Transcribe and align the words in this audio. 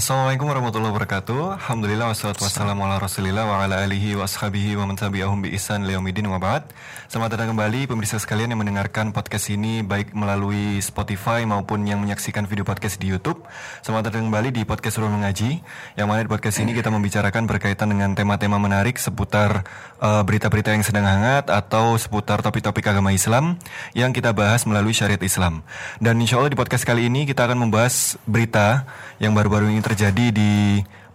Assalamualaikum 0.00 0.48
warahmatullahi 0.48 0.96
wabarakatuh. 0.96 1.60
Alhamdulillah 1.60 2.08
wassalatu 2.08 2.48
wassalamu 2.48 2.88
ala 2.88 2.96
Rasulillah 2.96 3.44
wa 3.44 3.60
ala 3.60 3.84
alihi 3.84 4.16
wa 4.16 4.24
ashabihi 4.24 4.72
wa 4.80 4.88
man 4.88 4.96
tabi'ahum 4.96 5.44
bi 5.44 5.52
ihsan 5.60 5.84
yaumidin 5.84 6.24
wa 6.24 6.40
ba'd. 6.40 6.72
Selamat 7.12 7.36
datang 7.36 7.52
kembali 7.52 7.84
pemirsa 7.84 8.16
sekalian 8.16 8.48
yang 8.48 8.64
mendengarkan 8.64 9.12
podcast 9.12 9.52
ini 9.52 9.84
baik 9.84 10.16
melalui 10.16 10.80
Spotify 10.80 11.44
maupun 11.44 11.84
yang 11.84 12.00
menyaksikan 12.00 12.48
video 12.48 12.64
podcast 12.64 12.96
di 12.96 13.12
YouTube. 13.12 13.44
Selamat 13.84 14.08
datang 14.08 14.32
kembali 14.32 14.48
di 14.56 14.62
podcast 14.64 14.96
Ruang 15.04 15.20
Mengaji. 15.20 15.60
Yang 16.00 16.06
mana 16.08 16.24
di 16.24 16.32
podcast 16.32 16.56
ini 16.64 16.72
kita 16.72 16.88
membicarakan 16.88 17.44
berkaitan 17.44 17.92
dengan 17.92 18.16
tema-tema 18.16 18.56
menarik 18.56 18.96
seputar 18.96 19.68
uh, 20.00 20.24
berita-berita 20.24 20.72
yang 20.72 20.80
sedang 20.80 21.04
hangat 21.04 21.52
atau 21.52 22.00
seputar 22.00 22.40
topik-topik 22.40 22.88
agama 22.88 23.12
Islam 23.12 23.60
yang 23.92 24.16
kita 24.16 24.32
bahas 24.32 24.64
melalui 24.64 24.96
syariat 24.96 25.20
Islam. 25.20 25.60
Dan 26.00 26.16
insya 26.24 26.40
Allah 26.40 26.48
di 26.48 26.56
podcast 26.56 26.88
kali 26.88 27.04
ini 27.04 27.28
kita 27.28 27.44
akan 27.44 27.68
membahas 27.68 28.16
berita 28.24 28.88
yang 29.20 29.36
baru-baru 29.36 29.68
ini 29.68 29.89
terjadi 29.90 30.30
di 30.30 30.52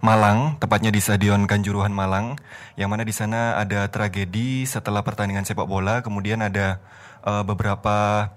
Malang, 0.04 0.60
tepatnya 0.60 0.92
di 0.92 1.00
Stadion 1.00 1.48
Kanjuruhan 1.48 1.96
Malang, 1.96 2.36
yang 2.76 2.92
mana 2.92 3.08
di 3.08 3.16
sana 3.16 3.56
ada 3.56 3.88
tragedi 3.88 4.68
setelah 4.68 5.00
pertandingan 5.00 5.48
sepak 5.48 5.64
bola, 5.64 6.04
kemudian 6.04 6.44
ada 6.44 6.76
uh, 7.24 7.40
beberapa 7.40 8.28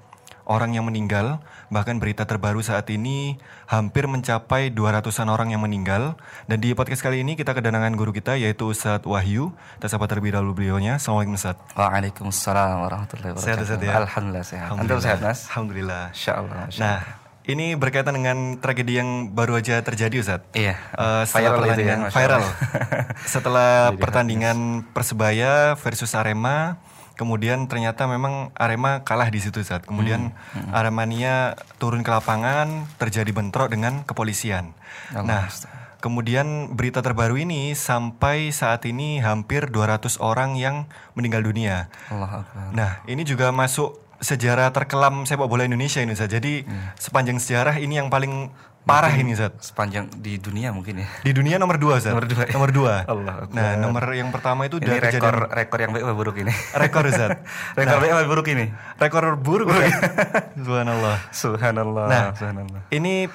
orang 0.48 0.80
yang 0.80 0.88
meninggal, 0.88 1.44
bahkan 1.68 2.00
berita 2.00 2.24
terbaru 2.24 2.64
saat 2.64 2.88
ini 2.88 3.36
hampir 3.68 4.08
mencapai 4.08 4.72
200-an 4.72 5.28
orang 5.28 5.52
yang 5.52 5.62
meninggal. 5.62 6.16
Dan 6.48 6.64
di 6.64 6.72
podcast 6.72 7.04
kali 7.04 7.22
ini 7.22 7.36
kita 7.36 7.52
kedatangan 7.52 7.94
guru 8.00 8.16
kita 8.16 8.40
yaitu 8.40 8.72
Ustadz 8.72 9.06
Wahyu. 9.06 9.52
Kita 9.78 9.92
sapa 9.92 10.08
terlebih 10.08 10.34
dahulu 10.40 10.58
beliaunya. 10.58 10.98
Assalamualaikum 10.98 11.38
Ustadz. 11.38 11.78
Waalaikumsalam 11.78 12.82
warahmatullahi 12.82 13.36
wabarakatuh. 13.36 13.46
Sehat 13.46 13.60
Ustadz 13.62 13.86
ya? 13.86 13.94
Alhamdulillah 14.08 14.46
sehat. 14.48 14.68
Antum 14.74 15.00
sehat 15.04 15.20
Mas? 15.22 15.40
Alhamdulillah. 15.54 16.04
Insyaallah. 16.16 16.62
Nah, 16.82 17.29
ini 17.50 17.74
berkaitan 17.74 18.14
dengan 18.14 18.62
tragedi 18.62 19.02
yang 19.02 19.34
baru 19.34 19.58
aja 19.58 19.82
terjadi 19.82 20.22
Ustaz. 20.22 20.42
Iya. 20.54 20.78
Uh, 20.94 21.26
setelah 21.26 21.50
Viral 21.50 21.50
ya, 21.50 21.58
pertandingan 21.58 22.00
Masya 22.06 22.14
viral. 22.14 22.44
Setelah 23.34 23.72
Jadi 23.90 23.98
pertandingan 23.98 24.58
Persebaya 24.94 25.54
versus 25.82 26.14
Arema, 26.14 26.78
kemudian 27.18 27.66
ternyata 27.66 28.06
memang 28.06 28.54
Arema 28.54 29.02
kalah 29.02 29.34
di 29.34 29.42
situ 29.42 29.66
Ustaz. 29.66 29.82
Kemudian 29.82 30.32
Hmm, 30.54 30.72
Aremania 30.72 31.58
turun 31.82 32.06
ke 32.06 32.12
lapangan, 32.14 32.86
terjadi 33.02 33.34
bentrok 33.34 33.74
dengan 33.74 34.06
kepolisian. 34.06 34.78
Allah 35.12 35.26
nah, 35.26 35.44
Ustaz. 35.50 35.74
kemudian 36.00 36.78
berita 36.78 37.02
terbaru 37.02 37.36
ini 37.42 37.74
sampai 37.74 38.54
saat 38.54 38.86
ini 38.86 39.20
hampir 39.20 39.68
200 39.74 40.22
orang 40.22 40.54
yang 40.56 40.86
meninggal 41.18 41.42
dunia. 41.42 41.90
Allah 42.14 42.46
Akbar. 42.46 42.72
Nah, 42.78 42.92
ini 43.10 43.26
juga 43.26 43.50
masuk 43.50 44.09
sejarah 44.20 44.70
terkelam 44.76 45.24
sepak 45.24 45.48
bola 45.48 45.64
Indonesia 45.64 46.04
ini 46.04 46.14
Ustaz. 46.14 46.30
Jadi 46.30 46.64
sepanjang 46.96 47.40
sejarah 47.40 47.80
ini 47.80 47.98
yang 47.98 48.12
paling 48.12 48.52
parah 48.84 49.12
ini 49.14 49.36
Ustaz. 49.36 49.72
Sepanjang 49.72 50.10
di 50.20 50.40
dunia 50.40 50.72
mungkin 50.72 51.04
ya. 51.04 51.08
Di 51.24 51.32
dunia 51.32 51.56
nomor 51.60 51.80
dua 51.80 52.00
Ustaz. 52.00 52.12
Nomor 52.12 52.28
dua, 52.28 52.44
ya? 52.48 52.54
Nomor 52.56 52.70
dua. 52.74 52.94
Allah. 53.06 53.34
Nah, 53.52 53.72
nomor 53.80 54.04
yang 54.12 54.30
pertama 54.32 54.66
itu 54.66 54.82
Ini 54.82 54.88
udah 54.88 54.96
rekor 54.98 55.12
kejadian 55.12 55.36
rekor 55.52 55.78
yang 55.80 55.92
baik 55.96 56.04
apa 56.04 56.16
buruk 56.16 56.36
ini? 56.42 56.52
rekor 56.84 57.04
Ustaz. 57.08 57.30
rekor 57.80 57.98
baik 58.02 58.12
apa 58.12 58.24
buruk 58.28 58.48
ini? 58.52 58.66
rekor 58.98 59.24
buruk. 59.40 59.68
Ustaz. 59.72 59.94
Subhanallah. 60.66 61.18
Subhanallah. 61.32 62.06
Nah, 62.08 62.24
Subhanallah. 62.36 62.82
Ini 62.92 63.30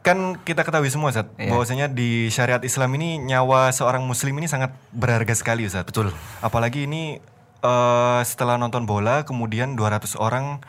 kan 0.00 0.40
kita 0.40 0.64
ketahui 0.64 0.88
semua 0.88 1.12
Ustaz, 1.12 1.28
Iya. 1.36 1.52
bahwasanya 1.52 1.86
di 1.92 2.32
syariat 2.32 2.62
Islam 2.64 2.88
ini 2.96 3.20
nyawa 3.20 3.68
seorang 3.68 4.00
muslim 4.00 4.32
ini 4.40 4.48
sangat 4.48 4.72
berharga 4.92 5.32
sekali 5.36 5.68
Ustaz. 5.68 5.84
Betul. 5.84 6.12
Apalagi 6.40 6.88
ini 6.88 7.20
eh, 7.60 8.20
setelah 8.24 8.56
nonton 8.56 8.84
bola 8.84 9.22
kemudian 9.22 9.74
200 9.74 10.16
orang 10.16 10.60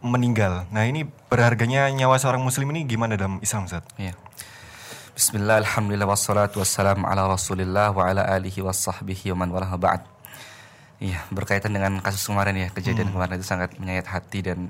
meninggal. 0.00 0.64
Nah, 0.72 0.88
ini 0.88 1.04
berharganya 1.28 1.84
nyawa 1.90 2.16
seorang 2.16 2.40
muslim 2.40 2.72
ini 2.72 2.88
gimana 2.88 3.14
dalam 3.14 3.36
Islam 3.38 3.68
Ustaz? 3.68 3.84
Iya. 3.96 4.16
Bismillah, 5.12 5.60
alhamdulillah, 5.60 6.08
wassalatu 6.08 6.64
wassalamu 6.64 7.04
ala 7.04 7.28
rasulillah 7.28 7.92
wa 7.92 8.08
ala 8.08 8.24
alihi 8.24 8.64
wa 8.64 8.72
sahbihi 8.72 9.36
wa 9.36 9.44
man 9.44 9.52
walah 9.52 9.76
ba'd 9.76 10.00
Iya, 11.00 11.16
berkaitan 11.28 11.72
dengan 11.72 11.96
kasus 12.00 12.24
kemarin 12.24 12.56
ya, 12.56 12.68
kejadian 12.68 13.08
Hmm. 13.08 13.16
kemarin 13.16 13.40
itu 13.40 13.48
sangat 13.48 13.72
menyayat 13.76 14.04
hati 14.04 14.44
dan 14.44 14.68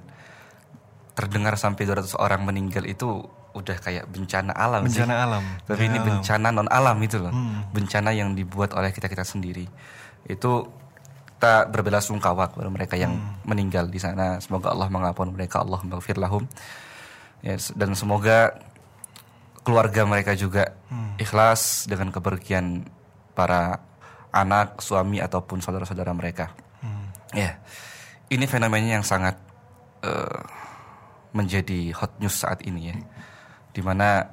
terdengar 1.15 1.55
sampai 1.55 1.83
200 1.83 2.15
orang 2.15 2.43
meninggal 2.43 2.87
itu 2.87 3.27
udah 3.51 3.77
kayak 3.77 4.07
bencana 4.07 4.55
alam 4.55 4.87
sih. 4.87 5.03
Bencana 5.03 5.27
alam. 5.27 5.43
Tapi 5.67 5.83
ini 5.85 5.99
Bencana 5.99 6.07
alam. 6.07 6.19
bencana 6.23 6.49
non 6.55 6.69
alam 6.71 6.97
itu 7.03 7.17
loh. 7.19 7.35
Hmm. 7.35 7.67
Bencana 7.71 8.11
yang 8.11 8.35
dibuat 8.35 8.71
oleh 8.73 8.91
kita-kita 8.91 9.23
sendiri. 9.23 9.67
Itu 10.23 10.71
kita 11.41 11.65
berbela 11.67 12.05
sungkawa 12.05 12.53
kepada 12.53 12.69
mereka 12.69 12.95
yang 12.95 13.17
Hmm. 13.17 13.49
meninggal 13.49 13.89
di 13.89 13.97
sana. 13.97 14.37
Semoga 14.39 14.71
Allah 14.71 14.93
mengampuni 14.93 15.33
mereka, 15.33 15.65
Allah 15.65 15.81
maghfir 15.81 16.21
lahum. 16.21 16.45
Ya, 17.41 17.57
dan 17.73 17.97
semoga 17.97 18.61
keluarga 19.61 20.05
mereka 20.05 20.37
juga 20.37 20.77
Hmm. 20.87 21.17
ikhlas 21.17 21.89
dengan 21.89 22.13
kepergian 22.13 22.85
para 23.33 23.81
anak, 24.31 24.85
suami 24.85 25.17
ataupun 25.17 25.65
saudara-saudara 25.65 26.13
mereka. 26.13 26.53
Hmm. 26.79 27.09
Ya, 27.33 27.57
ini 28.29 28.45
fenomenanya 28.45 29.01
yang 29.01 29.07
sangat 29.07 29.41
eh, 30.01 30.41
menjadi 31.31 31.93
hot 31.93 32.17
news 32.17 32.33
saat 32.35 32.61
ini 32.65 32.89
ya, 32.89 32.97
di 33.71 33.81
mana 33.81 34.29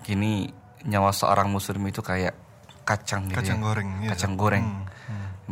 kini 0.00 0.46
nyawa 0.82 1.10
seorang 1.10 1.46
muslim 1.46 1.82
itu 1.84 1.98
kayak 1.98 2.34
kacang 2.82 3.26
gitu 3.26 3.38
Kacang 3.38 3.58
ya. 3.58 3.62
goreng, 3.62 3.90
iya, 3.98 4.10
kacang 4.10 4.34
Ustaz. 4.34 4.42
goreng, 4.42 4.62
Hmm, 4.66 4.81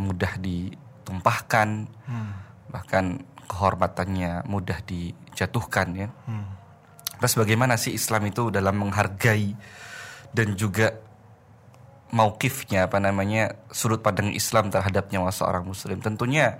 mudah 0.01 0.41
ditumpahkan, 0.41 1.69
Hmm. 2.09 2.33
bahkan 2.73 3.21
kehormatannya 3.51 4.47
mudah 4.49 4.81
dijatuhkan 4.87 5.89
ya. 5.95 6.09
Hmm. 6.25 6.57
Terus 7.21 7.37
bagaimana 7.37 7.77
sih 7.77 7.93
Islam 7.93 8.33
itu 8.33 8.49
dalam 8.49 8.81
menghargai 8.81 9.53
dan 10.33 10.57
juga 10.57 10.97
maukifnya 12.11 12.91
apa 12.91 12.99
namanya 12.99 13.55
sudut 13.71 14.03
pandang 14.03 14.35
Islam 14.35 14.73
terhadap 14.73 15.13
nyawa 15.13 15.31
seorang 15.31 15.63
muslim. 15.67 16.01
Tentunya 16.01 16.59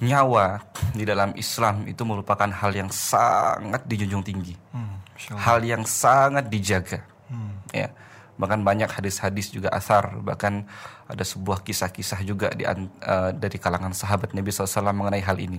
nyawa 0.00 0.60
di 0.92 1.04
dalam 1.08 1.32
Islam 1.36 1.88
itu 1.88 2.04
merupakan 2.04 2.48
hal 2.48 2.72
yang 2.76 2.92
sangat 2.92 3.84
dijunjung 3.88 4.24
tinggi. 4.24 4.54
Hmm. 4.72 5.00
Hal 5.40 5.64
yang 5.64 5.82
sangat 5.88 6.52
dijaga. 6.52 7.00
Hmm. 7.32 7.56
Ya. 7.72 7.88
Bahkan 8.36 8.60
banyak 8.62 8.92
hadis-hadis 8.92 9.48
juga 9.48 9.72
asar, 9.72 10.20
bahkan 10.20 10.68
ada 11.08 11.24
sebuah 11.24 11.64
kisah-kisah 11.64 12.20
juga 12.22 12.52
di, 12.52 12.68
eh, 12.68 13.30
dari 13.32 13.56
kalangan 13.56 13.96
sahabat 13.96 14.36
Nabi 14.36 14.52
SAW 14.52 14.92
mengenai 14.92 15.24
hal 15.24 15.40
ini. 15.40 15.58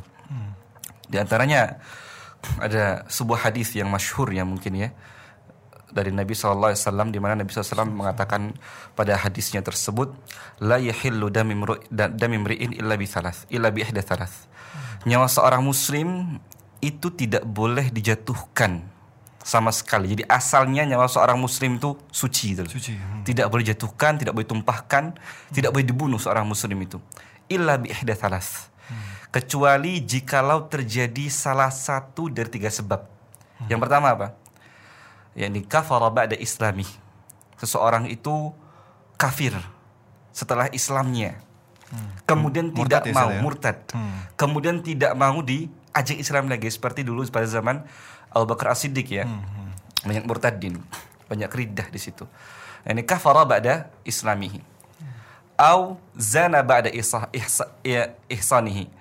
Di 1.07 1.17
antaranya 1.17 1.81
ada 2.61 3.07
sebuah 3.09 3.49
hadis 3.49 3.73
yang 3.73 3.89
masyhur 3.89 4.29
yang 4.29 4.45
mungkin 4.45 4.75
ya 4.77 4.89
dari 5.87 6.11
Nabi 6.11 6.35
SAW 6.35 6.75
di 7.09 7.19
mana 7.19 7.39
Nabi 7.39 7.49
SAW 7.49 7.87
mengatakan 7.87 8.53
pada 8.93 9.15
hadisnya 9.15 9.63
tersebut 9.63 10.13
la 10.59 10.77
yahillu 10.77 11.31
dami 11.31 11.55
imru- 11.55 11.81
da- 11.87 12.11
dami 12.11 12.37
imri'in 12.37 12.75
illa 12.75 12.93
bi 12.99 13.07
thalath 13.07 13.47
illa 13.49 13.71
bi 13.71 13.81
ihda 13.87 14.03
thalath. 14.03 14.45
Nyawa 15.07 15.31
seorang 15.31 15.63
muslim 15.63 16.37
itu 16.83 17.09
tidak 17.15 17.47
boleh 17.47 17.89
dijatuhkan 17.89 18.85
sama 19.47 19.71
sekali. 19.71 20.11
Jadi 20.11 20.23
asalnya 20.27 20.83
nyawa 20.83 21.07
seorang 21.07 21.39
muslim 21.39 21.79
itu 21.79 21.95
suci 22.11 22.51
gitu. 22.51 22.67
Suci. 22.67 22.99
Hmm. 22.99 23.23
Tidak 23.23 23.47
boleh 23.47 23.63
jatuhkan, 23.63 24.19
tidak 24.19 24.35
boleh 24.35 24.43
tumpahkan, 24.43 25.15
tidak 25.55 25.71
boleh 25.71 25.87
dibunuh 25.87 26.19
seorang 26.19 26.43
muslim 26.43 26.75
itu. 26.83 26.99
Illa 27.47 27.79
bi 27.79 27.95
ihda 27.95 28.11
thalath. 28.19 28.67
Kecuali 29.31 30.03
jikalau 30.03 30.67
terjadi 30.67 31.31
salah 31.31 31.71
satu 31.71 32.27
dari 32.27 32.51
tiga 32.51 32.67
sebab. 32.67 33.07
Yang 33.71 33.79
pertama 33.87 34.11
apa? 34.11 34.27
Yani 35.35 35.63
kafara 35.63 36.11
ba'da 36.11 36.35
islami. 36.35 36.87
Seseorang 37.59 38.07
itu 38.11 38.51
kafir 39.19 39.55
setelah 40.31 40.69
Islamnya. 40.71 41.41
Kemudian 42.27 42.69
Murtad 42.75 43.03
tidak 43.03 43.03
ya, 43.09 43.15
mau 43.15 43.29
ya? 43.31 43.39
murtad. 43.41 43.77
Hmm. 43.95 44.27
Kemudian 44.35 44.83
tidak 44.83 45.15
mau 45.15 45.39
diajak 45.97 46.21
Islam 46.21 46.45
lagi 46.45 46.69
seperti 46.69 47.01
dulu 47.01 47.25
pada 47.33 47.49
zaman 47.49 47.81
Abu 48.29 48.45
Bakar 48.45 48.77
As-Siddiq 48.77 49.09
ya. 49.09 49.25
Hmm. 49.25 49.73
Banyak 50.05 50.29
murtadin, 50.29 50.77
banyak 51.25 51.49
ridah 51.49 51.89
di 51.89 51.97
situ. 51.97 52.29
Yani 52.85 53.01
kafara 53.01 53.41
ba'da 53.41 53.89
islamihi. 54.05 54.61
Au 55.57 55.97
zana 56.13 56.61
ba'da 56.61 56.93
ihsa, 56.93 57.25
ihsa, 57.33 57.65
ya, 57.81 58.13
ihsanihi. 58.29 58.93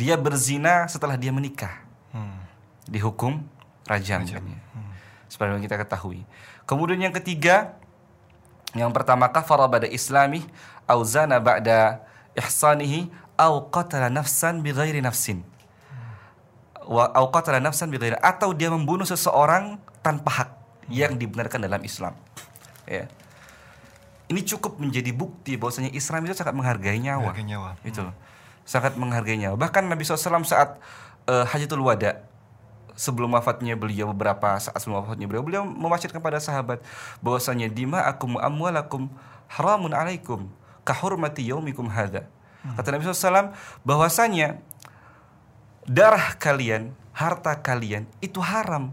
Dia 0.00 0.16
berzina 0.16 0.88
setelah 0.88 1.20
dia 1.20 1.28
menikah. 1.28 1.84
Hmm. 2.16 2.40
Dihukum 2.88 3.44
rajam. 3.84 4.24
kan 4.24 4.40
ya. 4.40 4.60
Seperti 5.28 5.52
yang 5.52 5.64
kita 5.68 5.76
ketahui. 5.76 6.24
Kemudian 6.64 6.96
yang 6.96 7.12
ketiga, 7.12 7.76
yang 8.72 8.88
pertama 8.88 9.28
kafara 9.28 9.68
ba'da 9.68 9.84
islami, 9.84 10.48
au 10.88 11.04
zana 11.04 11.36
ba'da 11.36 12.00
ihsanihi, 12.32 13.12
au 13.36 13.68
qatala 13.68 14.08
nafsan 14.08 14.64
bighairi 14.64 15.04
nafsin. 15.04 15.44
Wa 16.92 17.08
au 17.16 17.32
qatala 17.32 17.56
nafsan 17.56 17.88
bighairi 17.88 18.20
atau 18.20 18.52
dia 18.52 18.68
membunuh 18.68 19.08
seseorang 19.08 19.80
tanpa 20.04 20.30
hak 20.44 20.48
yang 20.92 21.16
dibenarkan 21.16 21.64
dalam 21.64 21.80
Islam. 21.80 22.12
Ya. 22.84 23.08
Ini 24.28 24.40
cukup 24.44 24.76
menjadi 24.76 25.08
bukti 25.12 25.56
bahwasanya 25.56 25.88
Islam 25.96 26.28
itu 26.28 26.36
sangat 26.36 26.52
menghargai 26.52 27.00
nyawa. 27.00 27.32
Harga 27.32 27.44
nyawa. 27.44 27.70
Itu 27.84 28.04
loh. 28.04 28.14
Sangat 28.68 29.00
menghargai 29.00 29.40
nyawa. 29.40 29.56
Bahkan 29.56 29.88
Nabi 29.88 30.04
SAW 30.04 30.44
saat 30.44 30.76
eh, 31.28 31.44
Hajatul 31.48 31.80
Wada 31.80 32.28
sebelum 32.92 33.32
wafatnya 33.32 33.72
beliau 33.72 34.12
beberapa 34.12 34.56
saat 34.60 34.76
sebelum 34.76 35.00
wafatnya 35.04 35.24
beliau 35.24 35.44
beliau 35.44 35.64
mewasiatkan 35.64 36.20
kepada 36.20 36.38
sahabat 36.44 36.84
bahwasanya 37.24 37.72
dima 37.72 38.04
akum 38.04 38.36
amwalakum 38.36 39.08
haramun 39.48 39.96
alaikum 39.96 40.48
kahurmati 40.84 41.48
yaumikum 41.48 41.88
hadza. 41.88 42.28
Kata 42.62 42.94
Nabi 42.94 43.02
SAW 43.02 43.50
bahwasanya 43.82 44.62
darah 45.86 46.34
kalian, 46.38 46.94
harta 47.12 47.58
kalian 47.60 48.08
itu 48.24 48.40
haram 48.40 48.90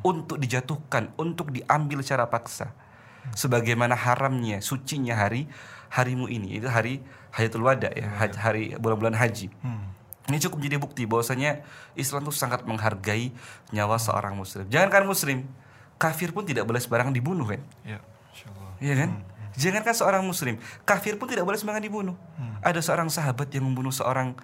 untuk 0.00 0.38
dijatuhkan, 0.38 1.10
untuk 1.18 1.52
diambil 1.52 2.00
secara 2.00 2.26
paksa. 2.30 2.72
Sebagaimana 3.34 3.98
haramnya, 3.98 4.62
sucinya 4.62 5.18
hari 5.18 5.50
harimu 5.90 6.30
ini, 6.30 6.62
itu 6.62 6.70
hari 6.70 7.02
Hayatul 7.34 7.66
Wada 7.66 7.90
ya, 7.90 8.06
ha- 8.06 8.38
hari 8.38 8.78
bulan-bulan 8.78 9.18
haji. 9.18 9.50
Ini 10.26 10.36
cukup 10.42 10.62
menjadi 10.62 10.78
bukti 10.78 11.02
bahwasanya 11.06 11.62
Islam 11.98 12.26
itu 12.26 12.34
sangat 12.34 12.62
menghargai 12.66 13.30
nyawa 13.74 13.98
seorang 13.98 14.34
muslim. 14.34 14.66
Jangankan 14.70 15.06
muslim, 15.06 15.46
kafir 15.98 16.30
pun 16.30 16.46
tidak 16.46 16.66
boleh 16.66 16.78
sembarangan 16.82 17.14
dibunuh 17.14 17.46
kan? 17.50 17.62
Ya. 17.82 17.98
Iya 18.78 18.94
kan? 19.06 19.10
Jangankan 19.56 19.94
seorang 19.96 20.22
muslim, 20.26 20.60
kafir 20.84 21.16
pun 21.18 21.26
tidak 21.26 21.46
boleh 21.46 21.58
sembarangan 21.58 21.82
dibunuh. 21.86 22.16
Ada 22.62 22.78
seorang 22.82 23.10
sahabat 23.10 23.50
yang 23.54 23.66
membunuh 23.66 23.94
seorang 23.94 24.38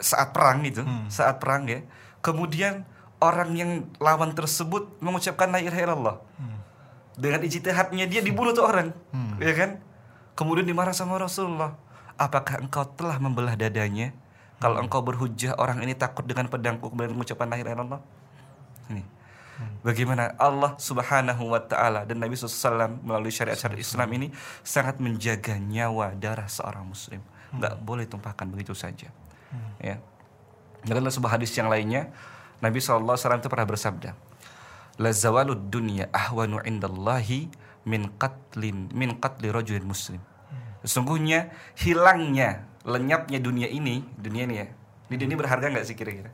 saat 0.00 0.34
perang 0.34 0.64
itu, 0.66 0.82
saat 1.10 1.38
perang 1.38 1.66
ya. 1.68 1.82
Kemudian 2.24 2.88
orang 3.20 3.52
yang 3.56 3.70
lawan 4.00 4.32
tersebut 4.32 5.00
mengucapkan 5.00 5.48
la 5.52 5.60
ilaha 5.60 5.80
illallah. 5.80 6.16
Dengan 7.14 7.46
ijtihadnya 7.46 8.10
dia 8.10 8.20
dibunuh 8.20 8.50
tuh 8.50 8.66
orang. 8.66 8.90
Ya 9.38 9.54
kan? 9.54 9.78
Kemudian 10.34 10.66
dimarah 10.66 10.96
sama 10.96 11.14
Rasulullah. 11.20 11.78
Apakah 12.18 12.62
engkau 12.62 12.86
telah 12.94 13.18
membelah 13.22 13.54
dadanya? 13.54 14.14
Kalau 14.62 14.80
engkau 14.80 15.02
berhujah 15.02 15.58
orang 15.58 15.82
ini 15.82 15.92
takut 15.98 16.24
dengan 16.24 16.46
pedangku 16.46 16.88
kemudian 16.88 17.12
mengucapkan 17.12 17.50
la 17.50 17.58
ilaha 17.58 17.74
illallah. 17.74 18.02
Ini. 18.90 19.02
Bagaimana 19.86 20.34
Allah 20.34 20.74
Subhanahu 20.74 21.54
wa 21.54 21.62
taala 21.62 22.02
dan 22.02 22.18
Nabi 22.18 22.34
SAW 22.34 22.98
melalui 23.06 23.30
syariat-syariat 23.30 23.78
Islam 23.78 24.08
ini 24.10 24.26
sangat 24.66 24.98
menjaga 24.98 25.54
nyawa 25.60 26.16
darah 26.18 26.50
seorang 26.50 26.82
muslim. 26.82 27.22
Nggak 27.54 27.74
boleh 27.78 28.06
tumpahkan 28.10 28.50
begitu 28.50 28.74
saja. 28.74 29.12
Ya. 29.80 30.00
Dan 30.84 31.00
dalam 31.00 31.12
sebuah 31.12 31.40
hadis 31.40 31.52
yang 31.56 31.72
lainnya 31.72 32.12
Nabi 32.60 32.80
SAW 32.80 33.16
itu 33.16 33.48
pernah 33.48 33.68
bersabda, 33.68 34.16
"La 35.00 35.10
zawalud 35.10 35.68
dunya 35.72 36.08
ahwanu 36.12 36.60
indallahi 36.64 37.48
min 37.84 38.08
qatlin 38.16 38.92
min 38.92 39.16
qatli 39.20 39.48
rajulin 39.52 39.84
muslim." 39.84 40.20
Sesungguhnya 40.84 41.52
hilangnya, 41.80 42.68
lenyapnya 42.84 43.40
dunia 43.40 43.68
ini, 43.68 44.04
dunia 44.20 44.44
ini 44.44 44.54
ya. 44.60 44.68
Di 45.08 45.16
dunia 45.16 45.32
ini 45.32 45.38
berharga 45.40 45.72
nggak 45.72 45.84
sih 45.88 45.96
kira-kira? 45.96 46.32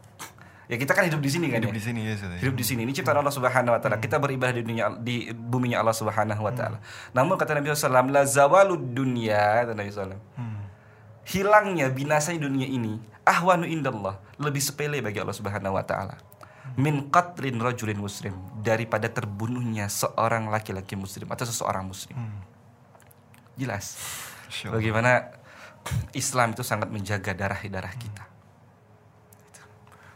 Ya 0.70 0.78
kita 0.78 0.94
kan 0.94 1.02
hidup 1.02 1.19
di 1.19 1.26
sini 1.26 1.50
kan 1.50 1.58
Hidup 1.58 1.75
ya. 1.75 1.78
di 1.78 1.82
sini 1.82 2.00
ya, 2.06 2.14
ya? 2.14 2.38
Hidup 2.38 2.55
di 2.55 2.62
sini 2.62 2.87
ini 2.87 2.94
ciptaan 2.94 3.19
Allah 3.19 3.34
Subhanahu 3.34 3.75
wa 3.75 3.81
taala. 3.82 3.99
Kita 3.99 4.23
beribadah 4.23 4.55
di 4.55 4.62
dunia 4.62 4.87
di 5.02 5.26
buminya 5.34 5.82
Allah 5.82 5.94
Subhanahu 5.99 6.46
wa 6.46 6.55
taala. 6.55 6.78
Namun 7.11 7.34
kata 7.34 7.58
Nabi 7.58 7.75
SAW, 7.75 8.06
la 8.06 8.23
zawalud 8.23 8.78
dunya 8.94 9.66
kata 9.66 9.75
Nabi 9.75 9.90
SAW. 9.90 10.14
Hmm. 11.30 11.38
Hilangnya 11.38 11.86
binasanya 11.94 12.50
dunia 12.50 12.66
ini 12.66 12.98
ahwanu 13.22 13.62
indallah, 13.62 14.18
lebih 14.42 14.58
sepele 14.58 14.98
bagi 14.98 15.22
Allah 15.22 15.36
Subhanahu 15.36 15.78
wa 15.78 15.84
taala. 15.86 16.18
Min 16.74 17.06
qatlin 17.10 17.58
rajulin 17.62 17.98
muslim 17.98 18.34
daripada 18.62 19.06
terbunuhnya 19.06 19.86
seorang 19.86 20.50
laki-laki 20.50 20.98
muslim 20.98 21.30
atau 21.30 21.46
seseorang 21.46 21.86
muslim. 21.86 22.18
Jelas. 23.54 23.98
Insyaallah. 24.50 24.78
Bagaimana 24.78 25.12
Islam 26.14 26.54
itu 26.54 26.62
sangat 26.66 26.90
menjaga 26.90 27.34
darah-darah 27.34 27.94
kita. 27.94 28.24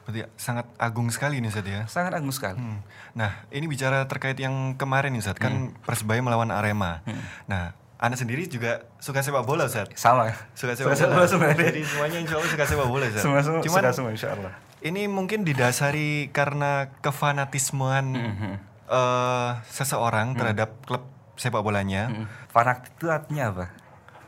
Berarti 0.04 0.20
sangat 0.36 0.68
agung 0.76 1.08
sekali 1.08 1.40
nih 1.40 1.48
Ustaz 1.48 1.64
ya. 1.64 1.82
Sangat 1.88 2.12
agung 2.12 2.30
sekali. 2.30 2.60
Hmm. 2.60 2.84
Nah, 3.16 3.48
ini 3.48 3.64
bicara 3.64 4.04
terkait 4.04 4.36
yang 4.36 4.76
kemarin 4.76 5.16
nih 5.16 5.24
Ustaz, 5.24 5.40
kan 5.40 5.72
Persebaya 5.82 6.20
melawan 6.20 6.52
Arema. 6.52 7.00
Nah, 7.48 7.72
Anda 8.04 8.14
sendiri 8.14 8.44
juga 8.44 8.84
suka 8.98 9.18
sepak 9.18 9.42
bola 9.42 9.64
Ustaz. 9.64 9.88
Sama. 9.96 10.28
Suka 10.52 10.76
sepak 10.76 10.92
Suka 10.92 11.08
bola. 11.08 11.24
sepak 11.24 11.48
bola. 11.50 11.64
Jadi 11.64 11.80
semuanya 11.82 12.18
insya 12.20 12.36
Allah 12.36 12.50
suka 12.50 12.64
sepak 12.66 12.84
bola 12.86 13.04
Ustaz. 13.06 13.22
Semua 13.22 13.40
semua 13.40 13.60
Cuman 13.60 13.80
suka 13.80 13.92
semua 13.92 14.10
insya 14.12 14.28
Allah. 14.30 14.52
ini 14.80 15.08
mungkin 15.08 15.40
didasari 15.42 16.28
karena 16.28 16.92
kefanatismean 17.00 18.06
Mhm. 18.12 18.52
eh, 18.86 19.50
seseorang 19.66 20.36
terhadap 20.36 20.84
klub 20.84 21.08
sepak 21.34 21.58
bolanya. 21.58 22.12
Mm. 22.12 22.26
Fanatik 22.46 22.92
itu 22.92 23.08
artinya 23.08 23.44
apa? 23.48 23.66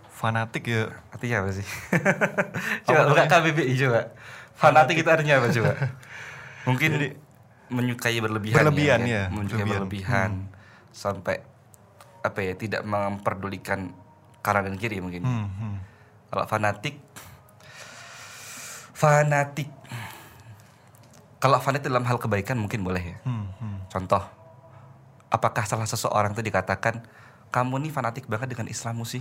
Fanatik 0.08 0.64
ya 0.64 0.88
Artinya 1.12 1.36
apa 1.38 1.50
sih? 1.52 1.66
coba 2.88 3.02
buka 3.06 3.24
KBBI 3.28 3.74
coba. 3.78 4.00
Fanatik 4.56 4.96
itu 4.96 5.08
artinya 5.08 5.36
apa 5.36 5.52
coba? 5.52 5.72
Mungkin 6.66 6.90
menyukai 7.68 8.16
berlebihan. 8.18 8.56
Berlebihan, 8.56 9.00
ya, 9.04 9.06
ya, 9.06 9.22
Menyukai 9.28 9.62
berlebihan. 9.62 9.76
berlebihan. 9.76 10.30
Sampai 10.90 11.44
apa 12.26 12.42
ya 12.42 12.52
tidak 12.52 12.82
memperdulikan 12.82 13.94
kanan 14.42 14.66
dan 14.66 14.76
kiri 14.76 14.98
mungkin. 14.98 15.22
hmm, 15.22 15.46
hmm. 15.48 15.76
Kalau 16.26 16.44
fanatik 16.44 16.98
fanatik 18.92 19.68
kalau 21.36 21.60
fanatik 21.60 21.86
dalam 21.86 22.02
hal 22.02 22.16
kebaikan 22.16 22.56
mungkin 22.56 22.80
boleh 22.80 23.02
ya. 23.04 23.16
Hmm, 23.22 23.46
hmm. 23.54 23.76
Contoh, 23.86 24.24
apakah 25.28 25.62
salah 25.62 25.84
seseorang 25.84 26.32
itu 26.32 26.42
dikatakan 26.42 27.04
kamu 27.52 27.86
nih 27.86 27.92
fanatik 27.92 28.24
banget 28.26 28.50
dengan 28.50 28.66
Islammu 28.66 29.04
sih? 29.04 29.20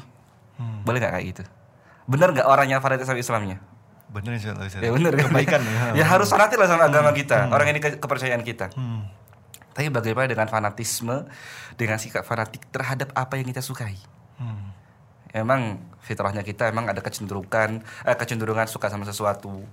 Hmm. 0.56 0.81
Boleh 0.81 1.04
nggak 1.04 1.13
kayak 1.13 1.25
gitu? 1.28 1.44
Bener 2.08 2.31
nggak 2.31 2.48
orang 2.48 2.72
yang 2.72 2.80
fanatik 2.80 3.04
sama 3.04 3.19
Islamnya? 3.19 3.60
Bener 4.10 4.40
Ustaz. 4.40 4.80
Ya 4.80 4.90
bener 4.90 5.12
kan? 5.12 5.28
Kebaikan 5.28 5.62
ya. 5.62 5.80
ya 6.01 6.06
harus 6.08 6.31
fanatik 6.31 6.56
lah 6.56 6.72
sama 6.72 6.88
agama 6.88 7.12
kita. 7.12 7.51
Orang 7.51 7.68
ini 7.68 7.84
ke- 7.84 8.00
kepercayaan 8.00 8.42
kita. 8.42 8.72
Hmm. 8.74 9.12
Tapi 9.75 9.92
bagaimana 9.92 10.31
dengan 10.31 10.48
fanatisme, 10.48 11.27
dengan 11.75 12.00
sikap 12.00 12.24
fanatik 12.24 12.63
terhadap 12.72 13.12
apa 13.12 13.36
yang 13.36 13.51
kita 13.51 13.60
sukai? 13.60 14.00
Hmm. 14.39 14.72
Emang 15.36 15.83
fitrahnya 16.00 16.48
kita 16.48 16.72
emang 16.72 16.88
ada 16.88 17.04
kecenderungan, 17.04 17.83
eh, 18.07 18.16
kecenderungan 18.16 18.72
suka 18.72 18.88
sama 18.88 19.04
sesuatu. 19.04 19.68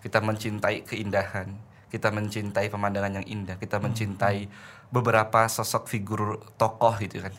Kita 0.00 0.24
mencintai 0.24 0.88
keindahan, 0.88 1.52
kita 1.92 2.08
mencintai 2.08 2.72
pemandangan 2.72 3.20
yang 3.20 3.26
indah, 3.28 3.60
kita 3.60 3.76
mencintai 3.76 4.48
beberapa 4.88 5.44
sosok 5.52 5.84
figur 5.84 6.40
tokoh 6.56 6.96
gitu 6.96 7.20
kan. 7.20 7.36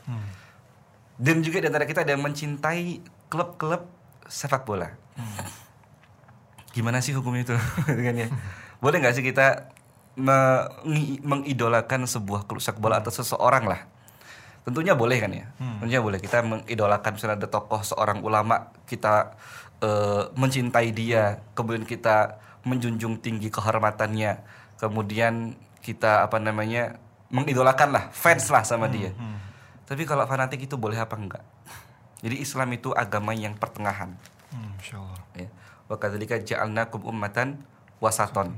Dan 1.17 1.41
juga 1.41 1.65
di 1.65 1.73
antara 1.73 1.89
kita 1.89 2.05
ada 2.05 2.13
yang 2.13 2.21
mencintai 2.21 3.01
klub-klub 3.25 3.89
sepak 4.29 4.69
bola. 4.69 4.93
Gimana 6.73 7.01
sih 7.01 7.13
hukum 7.13 7.33
itu? 7.37 7.53
Gitu 7.89 8.01
kan 8.01 8.15
ya. 8.17 8.27
Boleh 8.81 8.97
nggak 8.97 9.13
sih 9.13 9.25
kita 9.25 9.72
mengi- 10.17 11.21
mengidolakan 11.23 12.05
sebuah 12.05 12.45
klub 12.45 12.61
sepak 12.61 12.79
bola 12.81 13.01
atau 13.01 13.09
seseorang 13.09 13.65
lah? 13.65 13.81
Tentunya 14.63 14.95
boleh 14.95 15.19
kan 15.19 15.31
ya. 15.33 15.45
Tentunya 15.59 15.99
boleh 15.99 16.19
kita 16.23 16.39
mengidolakan 16.45 17.19
misalnya 17.19 17.35
ada 17.43 17.49
tokoh 17.51 17.83
seorang 17.83 18.23
ulama 18.23 18.71
kita 18.87 19.35
eh, 19.83 20.23
mencintai 20.39 20.95
dia, 20.95 21.43
kemudian 21.51 21.83
kita 21.83 22.39
menjunjung 22.63 23.19
tinggi 23.19 23.51
kehormatannya, 23.51 24.39
kemudian 24.79 25.59
kita 25.83 26.23
apa 26.23 26.39
namanya 26.39 26.95
mengidolakan 27.27 27.91
lah, 27.91 28.03
fans 28.15 28.47
lah 28.47 28.63
sama 28.63 28.87
dia. 28.87 29.11
Tapi 29.83 30.07
kalau 30.07 30.23
fanatik 30.23 30.63
itu 30.63 30.79
boleh 30.79 30.95
apa 30.95 31.19
enggak? 31.19 31.43
Jadi 32.23 32.39
Islam 32.39 32.71
itu 32.71 32.95
agama 32.95 33.35
yang 33.35 33.51
pertengahan. 33.59 34.15
Hmm, 34.47 34.79
insya 34.79 34.95
Allah. 35.03 35.19
Ya. 35.35 35.51
Wa 35.91 35.99
kadzalika 35.99 36.39
ja'alnakum 36.39 37.03
ummatan 37.03 37.59
wasaton. 38.03 38.51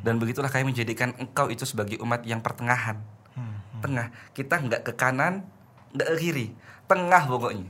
Dan 0.00 0.16
begitulah 0.16 0.48
kami 0.48 0.72
menjadikan 0.72 1.12
engkau 1.20 1.52
itu 1.52 1.68
sebagai 1.68 2.00
umat 2.00 2.24
yang 2.24 2.40
pertengahan. 2.40 2.96
Hmm. 3.36 3.60
Tengah. 3.84 4.08
Kita 4.32 4.56
enggak 4.56 4.88
ke 4.88 4.92
kanan, 4.96 5.44
enggak 5.92 6.08
ke 6.14 6.16
kiri. 6.16 6.46
Tengah 6.88 7.28
pokoknya. 7.28 7.68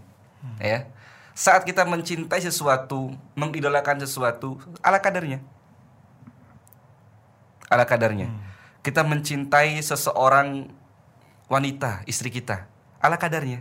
Ya. 0.63 0.87
Saat 1.37 1.69
kita 1.69 1.85
mencintai 1.85 2.41
sesuatu, 2.41 3.13
mengidolakan 3.37 4.01
sesuatu, 4.01 4.57
ala 4.81 5.03
kadarnya. 5.03 5.43
Ala 7.69 7.85
kadarnya. 7.85 8.31
Kita 8.81 9.03
mencintai 9.03 9.77
seseorang 9.83 10.71
wanita, 11.51 12.07
istri 12.07 12.31
kita, 12.31 12.71
ala 13.03 13.19
kadarnya. 13.19 13.61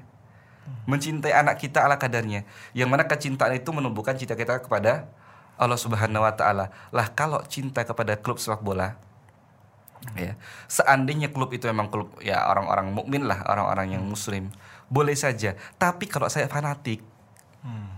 Mencintai 0.86 1.34
anak 1.34 1.62
kita 1.62 1.86
ala 1.86 1.98
kadarnya. 1.98 2.46
Yang 2.74 2.90
mana 2.90 3.04
kecintaan 3.06 3.54
itu 3.58 3.70
menumbuhkan 3.74 4.18
cinta 4.18 4.34
kita 4.34 4.62
kepada 4.62 5.10
Allah 5.56 5.80
Subhanahu 5.80 6.24
wa 6.24 6.34
taala. 6.36 6.72
Lah 6.92 7.08
kalau 7.12 7.40
cinta 7.48 7.84
kepada 7.88 8.20
klub 8.20 8.40
sepak 8.40 8.60
bola 8.60 8.96
ya. 10.14 10.38
Seandainya 10.70 11.34
klub 11.34 11.50
itu 11.50 11.66
memang 11.66 11.90
klub 11.90 12.14
ya 12.22 12.46
orang-orang 12.46 12.94
mukmin 12.94 13.26
lah, 13.26 13.42
orang-orang 13.50 13.98
yang 13.98 14.04
muslim, 14.06 14.54
boleh 14.86 15.18
saja. 15.18 15.58
Tapi 15.82 16.06
kalau 16.06 16.30
saya 16.30 16.46
fanatik 16.46 17.02
Hmm. 17.66 17.98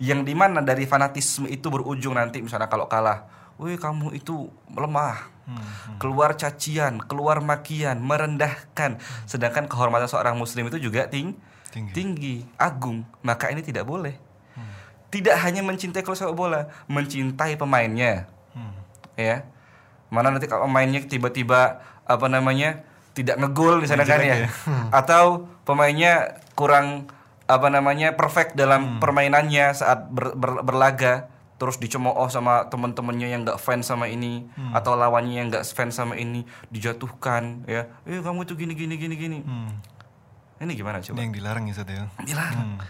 yang 0.00 0.24
di 0.24 0.32
mana 0.32 0.64
dari 0.64 0.88
fanatisme 0.88 1.44
itu 1.44 1.68
berujung 1.68 2.16
nanti 2.16 2.40
misalnya 2.40 2.64
kalau 2.72 2.88
kalah, 2.88 3.28
wih 3.60 3.76
kamu 3.76 4.16
itu 4.16 4.48
lemah, 4.72 5.28
Hmm. 5.44 6.00
keluar 6.00 6.32
cacian, 6.32 6.96
keluar 7.04 7.44
makian, 7.44 8.00
merendahkan. 8.00 8.96
Sedangkan 9.28 9.68
kehormatan 9.68 10.08
seorang 10.08 10.32
muslim 10.40 10.72
itu 10.72 10.80
juga 10.80 11.04
ting 11.12 11.36
Tinggi. 11.68 11.92
tinggi, 11.92 12.34
agung. 12.56 13.04
Maka 13.20 13.52
ini 13.52 13.60
tidak 13.60 13.84
boleh. 13.84 14.16
Tidak 15.10 15.36
hanya 15.36 15.60
mencintai 15.60 16.00
klub 16.00 16.14
sepak 16.14 16.32
bola, 16.32 16.70
mencintai 16.86 17.54
pemainnya, 17.54 18.30
Hmm. 18.50 18.74
ya, 19.14 19.42
Mana 20.06 20.26
nanti 20.28 20.46
kalau 20.46 20.66
mainnya 20.66 20.98
tiba-tiba 21.00 21.78
apa 22.02 22.26
namanya 22.26 22.82
tidak 23.12 23.38
ngegol 23.38 23.78
misalnya 23.78 24.02
kan 24.04 24.18
Menjelek 24.18 24.42
ya, 24.42 24.48
atau 24.92 25.24
pemainnya 25.62 26.12
kurang 26.52 27.06
apa 27.44 27.66
namanya 27.66 28.14
perfect 28.14 28.54
dalam 28.54 28.98
permainannya 28.98 29.70
saat 29.70 30.06
ber- 30.06 30.34
ber- 30.34 30.62
berlaga 30.62 31.30
terus 31.56 31.76
dicemooh 31.76 32.26
sama 32.26 32.66
teman-temannya 32.66 33.28
yang 33.28 33.42
nggak 33.44 33.58
fans 33.58 33.84
sama 33.84 34.06
ini 34.06 34.46
atau 34.72 34.94
lawannya 34.94 35.34
yang 35.36 35.46
nggak 35.48 35.62
fans 35.64 35.94
sama 35.94 36.14
ini 36.14 36.42
dijatuhkan 36.70 37.62
ya. 37.66 37.86
Eh 38.02 38.18
kamu 38.18 38.42
tuh 38.44 38.54
gini 38.54 38.74
gini 38.74 38.94
gini 38.94 39.14
gini. 39.14 39.38
Hmm. 39.42 39.78
ini 40.58 40.74
gimana 40.74 40.98
Ini 40.98 41.06
coba 41.06 41.18
yang 41.20 41.30
dilarang 41.32 41.64
ya 41.64 41.72
Ustaz 41.72 41.86
ya. 41.86 42.04
dilarang 42.20 42.82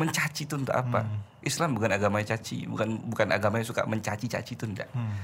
mencaci 0.00 0.48
itu 0.48 0.56
untuk 0.56 0.72
apa? 0.72 1.04
Islam 1.44 1.76
bukan 1.76 1.92
agama 1.92 2.20
yang 2.20 2.28
caci 2.36 2.64
bukan 2.64 2.88
bukan 3.08 3.28
agama 3.32 3.60
yang 3.60 3.68
suka 3.68 3.84
mencaci 3.84 4.26
caci 4.32 4.56
itu 4.56 4.64
enggak. 4.64 4.88
Hmm. 4.96 5.16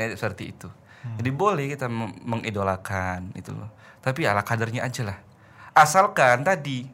ya, 0.00 0.16
seperti 0.16 0.56
itu. 0.56 0.68
Jadi 0.98 1.30
boleh 1.30 1.70
kita 1.72 1.86
mengidolakan 2.24 3.32
itu 3.38 3.54
loh. 3.54 3.70
Tapi 4.02 4.26
ala 4.26 4.42
kadarnya 4.42 4.82
aja 4.82 5.06
lah. 5.06 5.18
Asalkan 5.76 6.42
tadi 6.42 6.88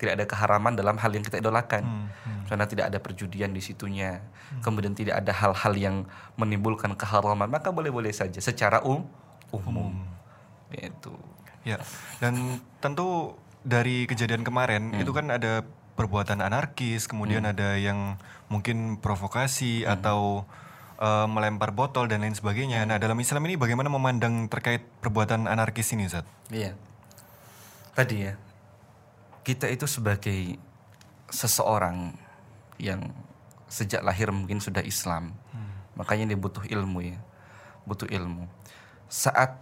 tidak 0.00 0.16
ada 0.16 0.24
keharaman 0.24 0.72
dalam 0.78 0.96
hal 0.96 1.10
yang 1.12 1.26
kita 1.26 1.42
idolakan. 1.42 1.82
Hmm. 1.84 2.08
Hmm. 2.24 2.44
karena 2.50 2.66
tidak 2.66 2.84
ada 2.90 2.98
perjudian 2.98 3.50
di 3.54 3.62
situnya. 3.62 4.22
Kemudian 4.62 4.94
tidak 4.94 5.22
ada 5.22 5.30
hal-hal 5.30 5.72
yang 5.78 5.96
menimbulkan 6.34 6.98
keharaman 6.98 7.46
maka 7.46 7.70
boleh-boleh 7.70 8.10
saja. 8.10 8.42
Secara 8.42 8.82
um, 8.82 9.06
umum. 9.54 9.94
Itu. 10.74 11.14
Ya, 11.62 11.76
dan 12.18 12.58
tentu 12.80 13.36
dari 13.60 14.08
kejadian 14.08 14.40
kemarin 14.40 14.96
itu 14.96 15.12
kan 15.12 15.28
ada 15.28 15.60
perbuatan 16.00 16.40
anarkis, 16.40 17.04
kemudian 17.04 17.44
ada 17.44 17.76
yang 17.76 18.16
mungkin 18.48 18.96
provokasi 18.96 19.84
atau 19.84 20.48
eh, 20.96 21.26
melempar 21.28 21.76
botol 21.76 22.08
dan 22.08 22.24
lain 22.24 22.32
sebagainya. 22.32 22.88
Nah, 22.88 22.96
dalam 22.96 23.20
Islam 23.20 23.44
ini 23.44 23.60
bagaimana 23.60 23.92
memandang 23.92 24.48
terkait 24.48 24.80
perbuatan 25.04 25.44
anarkis 25.44 25.92
ini, 25.92 26.08
Ustaz? 26.08 26.24
Iya. 26.48 26.72
Tadi 27.92 28.16
ya, 28.16 28.40
kita 29.44 29.68
itu 29.68 29.84
sebagai 29.84 30.56
seseorang 31.28 32.16
yang 32.80 33.12
sejak 33.68 34.00
lahir 34.00 34.32
mungkin 34.32 34.58
sudah 34.58 34.80
Islam, 34.80 35.36
makanya 35.94 36.32
dia 36.32 36.38
butuh 36.40 36.64
ilmu 36.64 37.12
ya, 37.12 37.18
butuh 37.84 38.08
ilmu. 38.08 38.48
Saat 39.06 39.60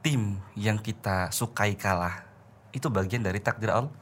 tim 0.00 0.40
yang 0.56 0.78
kita 0.78 1.28
sukai 1.34 1.74
kalah, 1.76 2.24
itu 2.70 2.86
bagian 2.88 3.20
dari 3.20 3.42
takdir 3.42 3.74
Allah. 3.74 3.92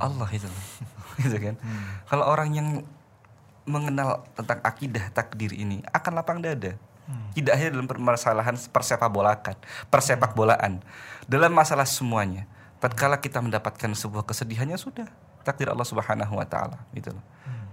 Allah 0.00 0.28
itu, 0.32 0.48
gitu 1.24 1.36
kan. 1.40 1.54
Kalau 2.06 2.24
orang 2.26 2.50
yang 2.54 2.68
mengenal 3.66 4.22
tentang 4.38 4.62
akidah 4.62 5.10
takdir 5.10 5.50
ini 5.50 5.82
akan 5.90 6.12
lapang 6.14 6.38
dada. 6.40 6.78
Tidak 7.06 7.54
hanya 7.54 7.70
dalam 7.70 7.86
permasalahan 7.86 8.58
persepak 8.74 9.06
bolakan, 9.06 9.54
persepak 9.94 10.34
bolaan, 10.34 10.82
dalam 11.30 11.54
masalah 11.54 11.86
semuanya. 11.86 12.50
Tatkala 12.82 13.22
kita 13.22 13.38
mendapatkan 13.38 13.94
sebuah 13.94 14.26
kesedihannya 14.26 14.74
sudah 14.74 15.06
takdir 15.46 15.70
Allah 15.70 15.86
Subhanahu 15.86 16.34
wa 16.34 16.42
taala 16.42 16.82
gitu 16.98 17.14
loh. 17.14 17.22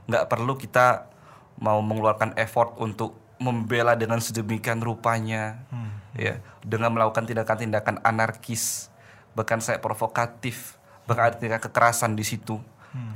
Nggak 0.06 0.30
perlu 0.30 0.54
kita 0.54 1.10
mau 1.58 1.82
mengeluarkan 1.82 2.38
effort 2.38 2.78
untuk 2.78 3.18
membela 3.42 3.98
dengan 3.98 4.22
sedemikian 4.22 4.80
rupanya 4.86 5.66
ya, 6.14 6.38
dengan 6.62 6.94
melakukan 6.94 7.26
tindakan-tindakan 7.26 8.06
anarkis, 8.06 8.94
bahkan 9.34 9.58
saya 9.60 9.82
provokatif, 9.82 10.78
tindakan 11.08 11.62
kekerasan 11.70 12.16
di 12.16 12.24
situ 12.24 12.60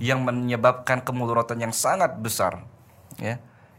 yang 0.01 0.25
menyebabkan 0.25 1.06
kemudaratan 1.06 1.62
yang 1.62 1.74
sangat 1.74 2.17
besar 2.17 2.65
ya. 3.22 3.38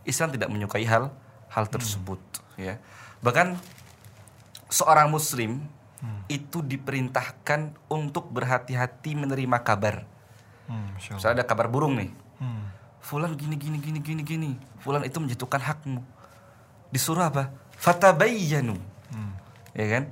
Islam 0.09 0.33
tidak 0.33 0.49
menyukai 0.49 0.87
hal 0.88 1.12
hal 1.50 1.65
tersebut 1.69 2.21
ya. 2.57 2.79
Bahkan 3.21 3.59
seorang 4.71 5.11
muslim 5.11 5.65
itu 6.29 6.61
diperintahkan 6.61 7.75
untuk 7.88 8.29
berhati-hati 8.31 9.17
menerima 9.17 9.59
kabar. 9.65 10.05
Hmm. 10.69 10.93
Misalnya 10.95 11.43
ada 11.43 11.47
kabar 11.49 11.67
burung 11.67 11.97
nih. 11.97 12.12
Hmm. 12.38 12.69
Fulan 13.00 13.33
gini 13.35 13.57
gini 13.57 13.81
gini 13.81 13.99
gini 14.05 14.23
gini. 14.23 14.50
Fulan 14.85 15.03
itu 15.09 15.17
menjatuhkan 15.19 15.65
hakmu. 15.65 16.05
Disuruh 16.93 17.25
apa? 17.25 17.49
Fatabayyanu. 17.81 18.77
Hmm. 19.11 19.33
Ya 19.73 19.87
kan? 19.88 20.05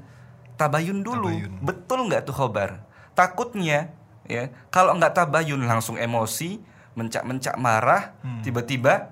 Tabayun 0.56 1.04
dulu. 1.04 1.28
Tabayun. 1.28 1.52
Betul 1.60 1.98
nggak 2.08 2.24
tuh 2.24 2.34
khobar? 2.34 2.80
Takutnya 3.16 3.90
ya, 4.28 4.52
kalau 4.68 4.92
nggak 4.94 5.16
tabayun 5.16 5.64
langsung 5.64 5.96
emosi, 5.96 6.60
mencak-mencak 6.94 7.56
marah, 7.56 8.12
Hmm. 8.20 8.44
tiba-tiba 8.44 9.08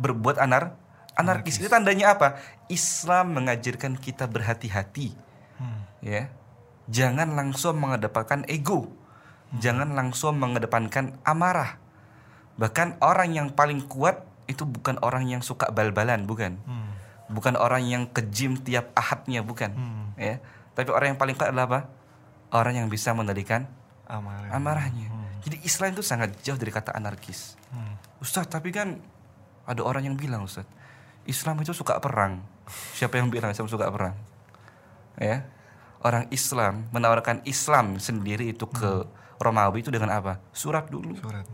berbuat 0.00 0.40
anar 0.40 0.74
anarkis. 1.12 1.60
Itu 1.60 1.68
tandanya 1.68 2.16
apa? 2.16 2.40
Islam 2.72 3.36
mengajarkan 3.36 4.00
kita 4.00 4.24
berhati-hati 4.24 5.12
Hmm. 5.60 5.84
ya 6.00 6.32
jangan 6.88 7.36
langsung 7.36 7.78
mengedepankan 7.78 8.48
ego 8.48 8.88
jangan 9.54 9.92
langsung 9.92 10.40
mengedepankan 10.40 11.14
amarah 11.22 11.76
bahkan 12.56 12.96
orang 12.98 13.36
yang 13.36 13.48
paling 13.52 13.84
kuat 13.86 14.24
itu 14.48 14.64
bukan 14.66 14.98
orang 15.04 15.28
yang 15.28 15.44
suka 15.44 15.68
bal-balan 15.70 16.24
bukan 16.24 16.58
Hmm. 16.64 16.90
bukan 17.28 17.54
orang 17.54 17.84
yang 17.84 18.02
kejim 18.08 18.56
tiap 18.58 18.90
ahadnya 18.96 19.44
bukan 19.44 19.70
Hmm. 19.70 20.06
ya 20.16 20.40
tapi 20.72 20.88
orang 20.90 21.14
yang 21.14 21.20
paling 21.20 21.36
kuat 21.36 21.52
adalah 21.52 21.68
apa 21.68 21.80
orang 22.52 22.84
yang 22.84 22.88
bisa 22.92 23.16
mengendalikan 23.16 23.66
amarahnya. 24.52 25.08
Jadi 25.42 25.64
Islam 25.66 25.96
itu 25.96 26.04
sangat 26.04 26.38
jauh 26.44 26.60
dari 26.60 26.70
kata 26.70 26.94
anarkis. 26.94 27.58
Hmm. 27.72 27.98
Ustaz 28.22 28.46
tapi 28.46 28.70
kan 28.70 29.00
ada 29.66 29.82
orang 29.82 30.06
yang 30.06 30.14
bilang 30.14 30.46
Ustaz 30.46 30.68
Islam 31.26 31.58
itu 31.64 31.74
suka 31.74 31.98
perang. 31.98 32.44
Siapa 32.98 33.18
yang 33.18 33.32
bilang 33.32 33.50
Islam 33.50 33.66
suka 33.66 33.88
perang? 33.90 34.14
Ya. 35.18 35.48
Orang 36.02 36.26
Islam 36.34 36.90
menawarkan 36.90 37.46
Islam 37.46 38.02
sendiri 38.02 38.50
itu 38.50 38.66
ke 38.66 39.06
Romawi 39.38 39.82
itu 39.86 39.90
dengan 39.90 40.10
apa? 40.14 40.38
Surat 40.50 40.86
dulu. 40.90 41.14
Surat. 41.18 41.46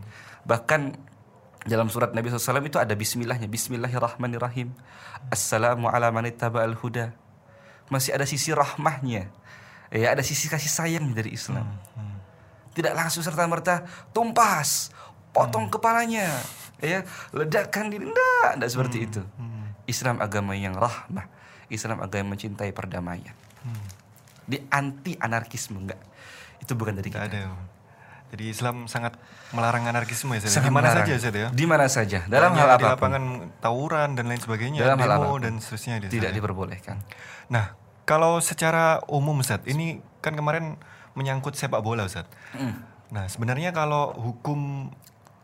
bahkan 0.47 0.97
dalam 1.67 1.91
surat 1.91 2.15
Nabi 2.15 2.31
SAW 2.31 2.63
itu 2.65 2.81
ada 2.81 2.97
Bismillahnya 2.97 3.45
Bismillahirrahmanirrahim. 3.45 4.73
Assalamu 5.29 5.85
ala 5.85 6.09
man 6.09 6.25
ittaba'al 6.25 6.73
huda. 6.81 7.13
Masih 7.93 8.17
ada 8.17 8.25
sisi 8.25 8.49
rahmahnya 8.53 9.29
ya 9.89 10.13
ada 10.13 10.21
sisi 10.21 10.45
kasih 10.45 10.69
sayang 10.69 11.05
dari 11.11 11.33
Islam 11.33 11.65
Hmm. 11.93 12.17
tidak 12.71 12.93
langsung 12.93 13.21
serta 13.21 13.43
merta 13.43 13.83
tumpas 14.09 14.93
potong 15.29 15.67
kepalanya 15.67 16.29
ya 16.79 17.01
ledakan 17.31 17.89
diri 17.89 18.05
enggak 18.05 18.49
enggak 18.55 18.69
seperti 18.69 18.97
itu 19.03 19.21
Hmm. 19.35 19.73
Islam 19.85 20.17
agama 20.19 20.53
yang 20.53 20.73
rahmah 20.73 21.25
Islam 21.67 21.99
agama 21.99 22.17
yang 22.19 22.29
mencintai 22.29 22.69
perdamaian 22.69 23.33
Hmm. 23.59 23.83
di 24.45 24.57
anti 24.67 25.13
anarkisme 25.15 25.77
enggak 25.79 25.99
itu 26.59 26.71
bukan 26.73 26.93
dari 26.93 27.07
Tidak 27.07 27.23
kita 27.23 27.37
ada. 27.39 27.57
Jadi 28.29 28.45
Islam 28.45 28.85
sangat 28.85 29.17
melarang 29.49 29.89
anarkisme 29.89 30.29
ya? 30.31 30.45
Sangat 30.45 30.69
Di 30.69 30.75
mana 30.75 30.93
saja, 30.93 31.13
ya? 31.17 31.47
di 31.49 31.65
mana 31.65 31.85
saja 31.89 32.19
dalam 32.29 32.53
Hanya 32.53 32.61
hal 32.61 32.69
di 32.69 32.73
apa 32.77 32.77
pun 32.77 32.93
lapangan 32.93 33.23
tawuran 33.57 34.09
dan 34.13 34.29
lain 34.29 34.37
sebagainya, 34.37 34.79
Dalam 34.85 35.01
hal 35.01 35.09
demo 35.09 35.17
apa 35.17 35.29
pun. 35.33 35.39
dan 35.41 35.53
seterusnya 35.57 35.93
di 35.97 36.13
tidak 36.13 36.31
diperbolehkan 36.31 37.01
Nah, 37.49 37.73
kalau 38.09 38.41
secara 38.41 39.05
umum 39.05 39.37
Ustaz, 39.37 39.61
ini 39.63 40.01
kan 40.19 40.33
kemarin 40.33 40.81
menyangkut 41.13 41.53
sepak 41.53 41.79
bola 41.79 42.03
Ustaz. 42.03 42.25
Mm. 42.51 42.73
Nah, 43.09 43.25
sebenarnya 43.25 43.69
kalau 43.69 44.09
hukum 44.11 44.89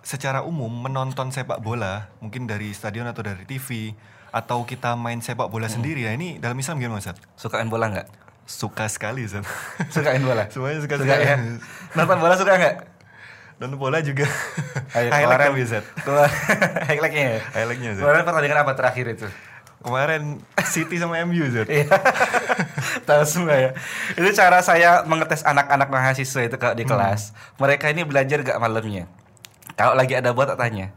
secara 0.02 0.42
umum 0.42 0.70
menonton 0.70 1.30
sepak 1.30 1.58
bola, 1.60 2.10
mungkin 2.18 2.46
dari 2.46 2.70
stadion 2.72 3.06
atau 3.06 3.22
dari 3.22 3.42
TV 3.44 3.94
atau 4.30 4.62
kita 4.62 4.94
main 4.94 5.18
sepak 5.18 5.48
bola 5.48 5.66
sendiri, 5.66 6.04
ya 6.04 6.12
ini 6.12 6.38
dalam 6.38 6.54
Islam 6.56 6.78
gimana 6.78 6.98
Ustaz? 6.98 7.22
sukain 7.36 7.66
bola 7.66 7.88
enggak 7.88 8.10
Suka 8.44 8.86
sekali 8.86 9.26
Ustaz. 9.26 9.46
sukain 9.90 10.22
bola 10.22 10.46
Semuanya 10.48 10.78
suka, 10.80 10.98
suka 10.98 11.06
sekali. 11.08 11.24
ya 11.24 11.38
nonton 11.94 12.18
bola 12.18 12.34
suka 12.34 12.54
enggak 12.56 12.76
Nonton 13.56 13.80
bola 13.80 14.04
juga. 14.04 14.28
Ayo, 14.92 15.08
Highlight 15.08 15.26
kemarin- 15.32 15.48
kami 15.50 15.62
Ustaz. 15.64 15.86
highlightnya 16.92 17.24
ya 17.24 17.40
Highlightnya 17.56 17.90
Ustaz. 17.94 18.04
kemarin 18.04 18.24
pertandingan 18.24 18.60
apa 18.62 18.74
terakhir 18.74 19.06
itu 19.12 19.28
Kemarin 19.86 20.42
City 20.66 20.98
sama 20.98 21.22
MU 21.30 21.46
Ustaz. 21.46 21.70
Iya. 21.70 21.86
Tahu 23.06 23.22
semua 23.22 23.54
ya. 23.54 23.72
Itu 24.18 24.34
cara 24.34 24.58
saya 24.66 25.06
mengetes 25.06 25.46
anak-anak 25.46 25.94
mahasiswa 25.94 26.42
itu 26.42 26.58
kalau 26.58 26.74
di 26.74 26.90
kelas. 26.90 27.38
Mereka 27.62 27.94
ini 27.94 28.02
belajar 28.02 28.42
gak 28.42 28.58
malamnya. 28.58 29.06
Kalau 29.78 29.94
lagi 29.94 30.18
ada 30.18 30.34
buat 30.34 30.50
tak 30.50 30.58
tanya. 30.58 30.90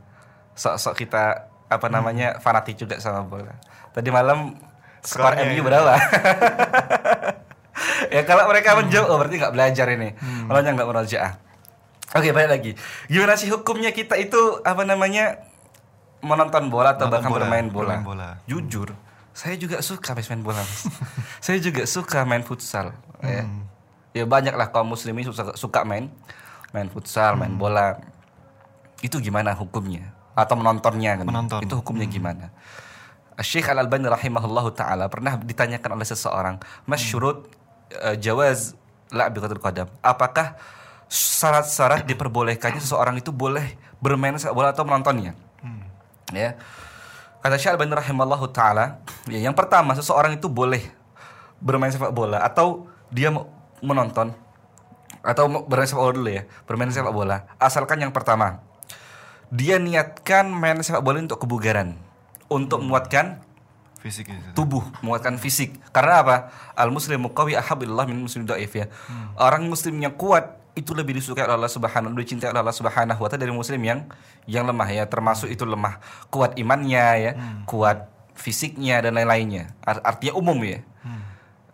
Sok-sok 0.57 1.05
kita 1.05 1.53
apa 1.69 1.87
namanya 1.93 2.41
fanatik 2.41 2.81
juga 2.81 2.97
sama 2.97 3.29
bola. 3.29 3.61
Tadi 3.93 4.09
malam 4.09 4.57
skor 5.05 5.37
MU 5.37 5.61
ya. 5.61 5.63
berapa? 5.69 5.95
ya 8.17 8.25
kalau 8.25 8.49
mereka 8.49 8.73
menjauh 8.73 9.05
oh, 9.05 9.21
berarti 9.21 9.37
nggak 9.37 9.53
belajar 9.53 9.87
ini. 9.93 10.17
Kalau 10.49 10.65
yang 10.65 10.75
nggak 10.81 10.89
merojaah. 10.89 11.33
Oke, 12.17 12.33
balik 12.33 12.49
lagi. 12.49 12.73
Gimana 13.13 13.37
sih 13.37 13.53
hukumnya 13.53 13.93
kita 13.93 14.17
itu 14.17 14.65
apa 14.65 14.81
namanya 14.89 15.45
menonton 16.21 16.67
bola 16.69 16.95
atau 16.99 17.07
bahkan 17.07 17.31
bola, 17.31 17.47
bermain 17.47 17.67
bola? 17.71 17.95
bermain 17.99 18.05
bola. 18.05 18.29
Jujur, 18.51 18.91
saya 19.31 19.55
juga 19.55 19.79
suka 19.79 20.19
main 20.19 20.43
bola. 20.43 20.63
Saya 21.45 21.63
juga 21.63 21.87
suka 21.87 22.27
main 22.27 22.43
futsal. 22.43 22.91
Ya. 23.23 23.47
Hmm. 23.47 23.63
ya 24.11 24.27
banyak 24.27 24.55
lah 24.55 24.75
kaum 24.75 24.91
muslimin 24.91 25.23
suka, 25.31 25.55
suka 25.55 25.87
main 25.87 26.11
main 26.75 26.91
futsal, 26.91 27.39
main 27.39 27.55
Hmm. 27.55 27.63
bola. 27.63 28.03
Itu 28.99 29.23
gimana 29.23 29.55
hukumnya? 29.55 30.11
Atau 30.35 30.59
menontonnya 30.59 31.23
kan? 31.23 31.27
Menonton. 31.27 31.63
Hmm. 31.63 31.67
Itu 31.71 31.79
hukumnya 31.79 32.07
gimana? 32.11 32.51
Syekh 33.39 33.71
Al 33.71 33.79
Albani 33.79 34.11
rahimahullahu 34.11 34.75
taala 34.75 35.07
pernah 35.07 35.39
ditanyakan 35.39 35.95
oleh 35.95 36.07
seseorang, 36.07 36.59
"Mas 36.91 36.99
syurut 36.99 37.47
uh, 37.95 38.19
jawaz 38.19 38.75
la'biqatul 39.15 39.63
qadam?" 39.63 39.87
Apakah 40.03 40.59
syarat-syarat 41.07 42.03
diperbolehkannya 42.03 42.83
seseorang 42.83 43.23
itu 43.23 43.31
boleh 43.31 43.79
bermain 44.03 44.35
sepak 44.35 44.55
bola 44.59 44.75
atau 44.75 44.83
menontonnya? 44.83 45.39
Ya. 46.35 46.61
Kata 47.39 47.55
Syekh 47.55 47.73
Al 47.73 47.75
Albani 47.79 47.95
rahimahullahu 47.95 48.47
taala, 48.51 49.01
ya 49.31 49.39
yang 49.39 49.55
pertama 49.55 49.95
seseorang 49.95 50.35
itu 50.37 50.51
boleh 50.51 50.83
bermain 51.63 51.91
sepak 51.91 52.11
bola 52.11 52.43
atau 52.43 52.91
dia 53.15 53.31
menonton 53.79 54.35
atau 55.23 55.45
bermain 55.67 55.87
sepak 55.87 56.03
bola 56.03 56.15
dulu 56.19 56.31
ya, 56.35 56.43
bermain 56.67 56.91
sepak 56.91 57.15
bola. 57.15 57.47
Asalkan 57.63 58.03
yang 58.03 58.11
pertama 58.11 58.61
dia 59.55 59.79
niatkan 59.79 60.51
main 60.51 60.83
sepak 60.83 61.01
bola 61.01 61.23
untuk 61.23 61.41
kebugaran, 61.47 61.95
untuk 62.51 62.83
menguatkan 62.83 63.41
Fisik 63.99 64.31
ya. 64.31 64.39
Tubuh, 64.55 64.87
menguatkan 65.03 65.43
fisik. 65.43 65.75
Karena 65.91 66.23
apa? 66.23 66.37
Al 66.79 66.95
muslimu 66.95 67.35
qawi 67.35 67.59
ahabillah 67.59 68.07
min 68.07 68.23
muslim 68.23 68.47
dhaif 68.47 68.71
ya. 68.71 68.87
Orang 69.35 69.67
muslim 69.67 69.99
yang 69.99 70.15
kuat 70.15 70.58
itu 70.79 70.95
lebih 70.95 71.19
disukai 71.19 71.43
oleh 71.43 71.59
Allah 71.59 71.73
Subhanahu 71.73 72.15
lebih 72.15 72.31
dicintai 72.31 72.55
oleh 72.55 72.63
Allah 72.63 72.77
Subhanahu 72.77 73.19
wa 73.19 73.27
taala 73.27 73.43
dari 73.43 73.51
muslim 73.51 73.83
yang 73.83 74.07
yang 74.47 74.63
lemah 74.63 74.87
ya, 74.87 75.05
termasuk 75.11 75.51
itu 75.51 75.67
lemah 75.67 75.99
kuat 76.31 76.55
imannya 76.55 77.07
ya, 77.19 77.33
kuat 77.67 78.07
fisiknya 78.39 79.03
dan 79.03 79.19
lain-lainnya. 79.19 79.75
Ar- 79.83 80.07
Artinya 80.07 80.39
umum 80.39 80.63
ya. 80.63 80.87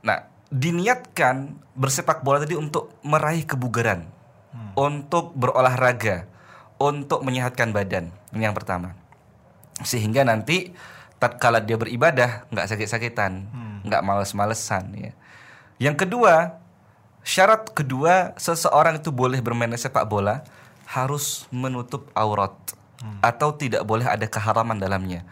Nah, 0.01 0.25
diniatkan 0.49 1.61
bersepak 1.77 2.25
bola 2.25 2.41
tadi 2.41 2.57
untuk 2.57 2.97
meraih 3.05 3.45
kebugaran, 3.45 4.09
untuk 4.73 5.37
berolahraga, 5.37 6.25
untuk 6.81 7.21
menyehatkan 7.21 7.71
badan. 7.77 8.09
Ini 8.33 8.49
yang 8.49 8.57
pertama. 8.57 8.97
Sehingga 9.85 10.25
nanti 10.25 10.73
tatkala 11.21 11.61
dia 11.61 11.77
beribadah 11.77 12.49
nggak 12.49 12.67
sakit-sakitan, 12.73 13.33
nggak 13.85 14.01
males-malesan 14.01 14.89
ya. 14.97 15.13
Yang 15.77 16.07
kedua, 16.07 16.64
syarat 17.25 17.73
kedua 17.73 18.37
seseorang 18.37 19.01
itu 19.01 19.11
boleh 19.11 19.41
bermain 19.41 19.73
sepak 19.75 20.05
bola 20.05 20.45
harus 20.85 21.49
menutup 21.49 22.13
aurat 22.13 22.53
atau 23.21 23.53
tidak 23.57 23.85
boleh 23.85 24.05
ada 24.05 24.25
keharaman 24.29 24.79
dalamnya. 24.79 25.25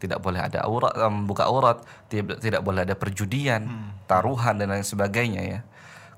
Tidak 0.00 0.20
boleh 0.20 0.42
ada 0.42 0.60
aurat, 0.68 0.92
em, 1.00 1.24
buka 1.24 1.48
aurat, 1.48 1.80
tidak, 2.12 2.36
tidak 2.42 2.60
boleh 2.60 2.84
ada 2.84 2.92
perjudian, 2.92 3.64
taruhan 4.04 4.60
dan 4.60 4.76
lain 4.76 4.84
sebagainya 4.84 5.40
ya. 5.40 5.60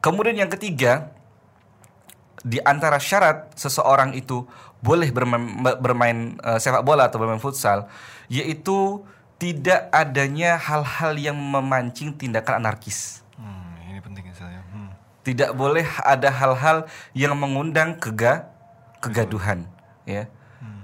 Kemudian 0.03 0.35
yang 0.35 0.51
ketiga, 0.51 1.15
di 2.43 2.59
antara 2.63 2.99
syarat 2.99 3.51
seseorang 3.55 4.15
itu 4.15 4.47
boleh 4.83 5.11
bermain, 5.11 5.43
bermain 5.79 6.39
eh, 6.43 6.59
sepak 6.59 6.83
bola 6.87 7.11
atau 7.11 7.19
bermain 7.19 7.43
futsal 7.43 7.91
yaitu 8.31 9.03
tidak 9.37 9.91
adanya 9.93 10.57
hal-hal 10.57 11.13
yang 11.19 11.37
memancing 11.37 12.15
tindakan 12.17 12.63
anarkis. 12.65 13.21
Hmm, 13.37 13.77
ini 13.91 14.01
penting 14.01 14.25
Ustaz 14.33 14.49
ya. 14.49 14.63
Hmm. 14.73 14.91
Tidak 15.27 15.59
boleh 15.59 15.83
ada 16.07 16.31
hal-hal 16.31 16.87
yang 17.11 17.35
mengundang 17.35 17.99
kega 17.99 18.47
kegaduhan, 19.03 19.67
ya. 20.07 20.31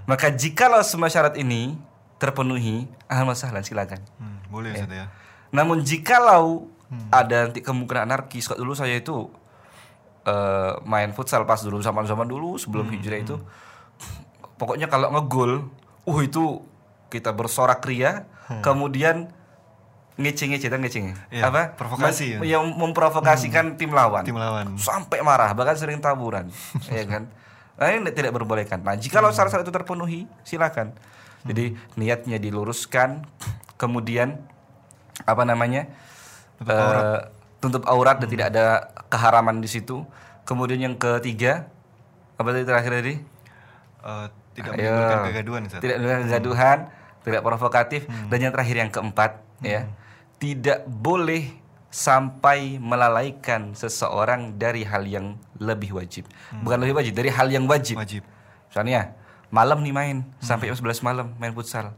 Maka 0.03 0.35
jikalau 0.35 0.83
semua 0.83 1.07
syarat 1.07 1.39
ini 1.39 1.79
terpenuhi, 2.19 2.91
ahlan 3.07 3.39
sahlan 3.39 3.63
silakan. 3.63 4.03
Hmm, 4.19 4.43
boleh 4.51 4.75
Ustaz 4.75 4.91
ya. 4.91 5.07
Namun 5.55 5.87
jikalau 5.87 6.67
ada 7.09 7.49
nanti 7.49 7.63
kemungkinan 7.63 8.11
anarkis, 8.11 8.51
kalau 8.51 8.67
dulu 8.67 8.75
saya 8.75 8.99
itu 8.99 9.31
eh, 10.27 10.75
main 10.85 11.15
futsal 11.15 11.47
pas 11.47 11.63
dulu 11.63 11.79
zaman-zaman 11.79 12.27
dulu 12.27 12.59
sebelum 12.59 12.91
hijrah 12.91 13.23
itu, 13.23 13.39
pokoknya 14.59 14.91
kalau 14.91 15.15
ngegol, 15.15 15.71
uh 16.05 16.19
itu 16.21 16.67
kita 17.09 17.31
bersorak 17.31 17.81
ria, 17.87 18.27
kemudian 18.61 19.31
ngece-ngece 20.15 20.69
dan 20.69 20.79
ngece 20.79 21.01
Iya, 21.29 21.49
apa? 21.49 21.73
provokasi 21.73 22.37
Mem- 22.37 22.45
ya. 22.45 22.57
yang 22.57 22.69
memprovokasikan 22.71 23.75
tim 23.75 23.91
lawan. 23.91 24.23
Tim 24.23 24.37
lawan. 24.37 24.77
sampai 24.77 25.21
marah 25.21 25.53
bahkan 25.53 25.73
sering 25.73 25.99
taburan 25.99 26.53
ya 26.91 27.05
kan? 27.05 27.33
Nah, 27.73 27.89
ini 27.89 28.11
tidak 28.11 28.33
berbolehkan 28.33 28.81
nah 28.81 28.93
jika 28.93 29.19
Hmm. 29.19 29.33
syarat-syarat 29.33 29.63
itu 29.63 29.73
terpenuhi 29.73 30.21
silakan. 30.43 30.93
Jadi 31.43 31.75
niatnya 31.97 32.37
diluruskan 32.37 33.25
kemudian 33.75 34.39
apa 35.21 35.43
namanya 35.43 35.89
Tutup 36.57 36.71
eh, 36.71 37.21
tutup 37.59 37.83
aurat 37.85 38.17
Hmm. 38.17 38.23
dan 38.23 38.29
tidak 38.31 38.47
ada 38.49 38.65
keharaman 39.09 39.59
di 39.59 39.67
situ. 39.67 40.07
Kemudian 40.43 40.79
yang 40.79 40.95
ketiga 40.95 41.67
apa 42.37 42.49
tadi 42.51 42.63
terakhir 42.63 42.93
tadi? 42.95 43.15
Eh, 43.99 44.27
tidak 44.53 44.77
menimbulkan 44.77 45.19
kegaduhan 45.27 45.61
Ustaz. 45.65 45.81
tidak 45.81 45.95
menimbulkan 45.97 46.23
kegaduhan 46.29 46.79
tidak 47.23 47.41
provokatif. 47.41 48.01
Hmm. 48.05 48.29
dan 48.29 48.39
yang 48.39 48.53
terakhir 48.53 48.77
yang 48.77 48.91
keempat 48.91 49.31
ya 49.61 49.81
tidak 50.43 50.83
boleh 50.85 51.55
sampai 51.87 52.81
melalaikan 52.83 53.73
seseorang 53.73 54.57
dari 54.57 54.83
hal 54.83 55.07
yang 55.07 55.39
lebih 55.57 55.95
wajib 55.95 56.27
bukan 56.59 56.79
lebih 56.81 56.97
wajib 56.97 57.15
dari 57.15 57.29
hal 57.29 57.47
yang 57.47 57.65
wajib, 57.65 57.95
Hmm. 57.95 58.03
Wajib. 58.03 58.23
misalnya 58.67 59.15
malam 59.49 59.79
nih 59.79 59.93
main 59.93 60.17
sampai 60.41 60.67
Hmm. 60.67 60.75
jam 60.75 60.83
11 60.83 60.99
malam 61.01 61.27
main 61.37 61.53
futsal 61.53 61.93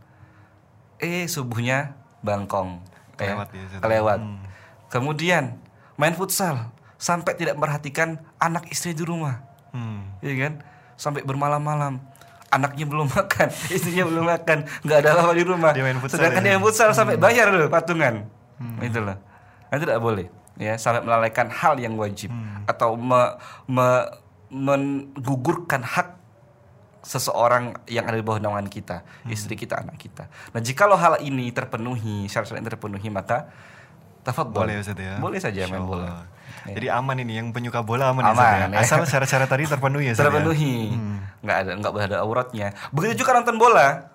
eh 0.99 1.25
subuhnya 1.25 1.95
bangkong 2.21 2.83
ya, 3.15 3.33
Kelewat 3.33 3.49
ya, 3.49 3.63
Ustaz. 3.65 3.81
kelewat 3.81 4.19
Hmm. 4.21 4.39
kemudian 4.89 5.45
main 5.95 6.13
futsal 6.13 6.75
sampai 6.97 7.33
tidak 7.35 7.55
memperhatikan 7.55 8.19
anak 8.37 8.67
istri 8.69 8.93
di 8.93 9.03
rumah 9.03 9.41
Hmm. 9.71 10.07
Iya 10.21 10.35
kan? 10.39 10.53
Sampai 10.95 11.27
bermalam-malam. 11.27 11.99
Anaknya 12.55 12.87
belum 12.87 13.11
makan, 13.11 13.49
istrinya 13.75 14.07
belum 14.07 14.25
makan, 14.25 14.59
nggak 14.81 14.99
ada 15.03 15.09
apa-apa 15.13 15.35
di 15.35 15.43
rumah. 15.43 15.75
Dia 15.75 15.83
main 15.83 15.99
futsal 15.99 16.23
Sedangkan 16.23 16.39
ya? 16.39 16.45
dia 16.47 16.53
main 16.55 16.63
futsal 16.63 16.89
sampai 16.95 17.19
bayar 17.19 17.51
loh 17.51 17.67
patungan. 17.67 18.31
Itu 18.79 19.03
loh. 19.03 19.19
Nah, 19.69 19.75
itu 19.75 19.85
tidak 19.85 19.99
boleh. 19.99 20.27
Ya, 20.55 20.79
sampai 20.79 21.03
melalaikan 21.03 21.51
hal 21.51 21.75
yang 21.77 21.99
wajib 21.99 22.31
atau 22.65 22.95
me, 22.95 23.35
me- 23.67 24.07
menggugurkan 24.55 25.83
hak 25.83 26.15
seseorang 27.03 27.77
yang 27.85 28.07
ada 28.07 28.15
di 28.15 28.25
bawah 28.25 28.41
naungan 28.41 28.65
kita, 28.65 29.03
istri 29.27 29.59
kita, 29.59 29.77
anak 29.77 29.99
kita. 29.99 30.31
Nah, 30.55 30.63
jikalau 30.63 30.95
hal 30.95 31.21
ini 31.21 31.51
terpenuhi, 31.51 32.25
syarat-syarat 32.25 32.63
ini 32.63 32.71
terpenuhi, 32.71 33.09
maka 33.11 33.51
tafadhol. 34.25 34.65
Boleh 34.65 34.81
Ustaz 34.81 34.97
ya. 34.97 35.21
Boleh 35.21 35.39
saja 35.39 35.69
main 35.69 35.85
bola. 35.85 36.03
Allah. 36.03 36.25
Jadi 36.65 36.87
aman 36.89 37.17
ini 37.21 37.37
yang 37.37 37.53
penyuka 37.53 37.85
bola 37.85 38.09
aman, 38.09 38.25
ya, 38.25 38.33
Aman, 38.33 38.57
ya. 38.73 38.81
ya. 38.81 38.81
Asal 38.89 39.05
syarat-syarat 39.05 39.47
tadi 39.47 39.69
terpenuhi 39.69 40.09
ya 40.09 40.13
Ustaz 40.13 40.25
ya? 40.25 40.33
terpenuhi 40.33 40.97
nggak 41.45 41.57
ada 41.61 41.71
nggak 41.77 41.93
boleh 41.93 42.07
ada 42.09 42.19
auratnya 42.25 42.73
begitu 42.89 43.21
juga 43.21 43.37
nonton 43.37 43.61
bola 43.61 44.09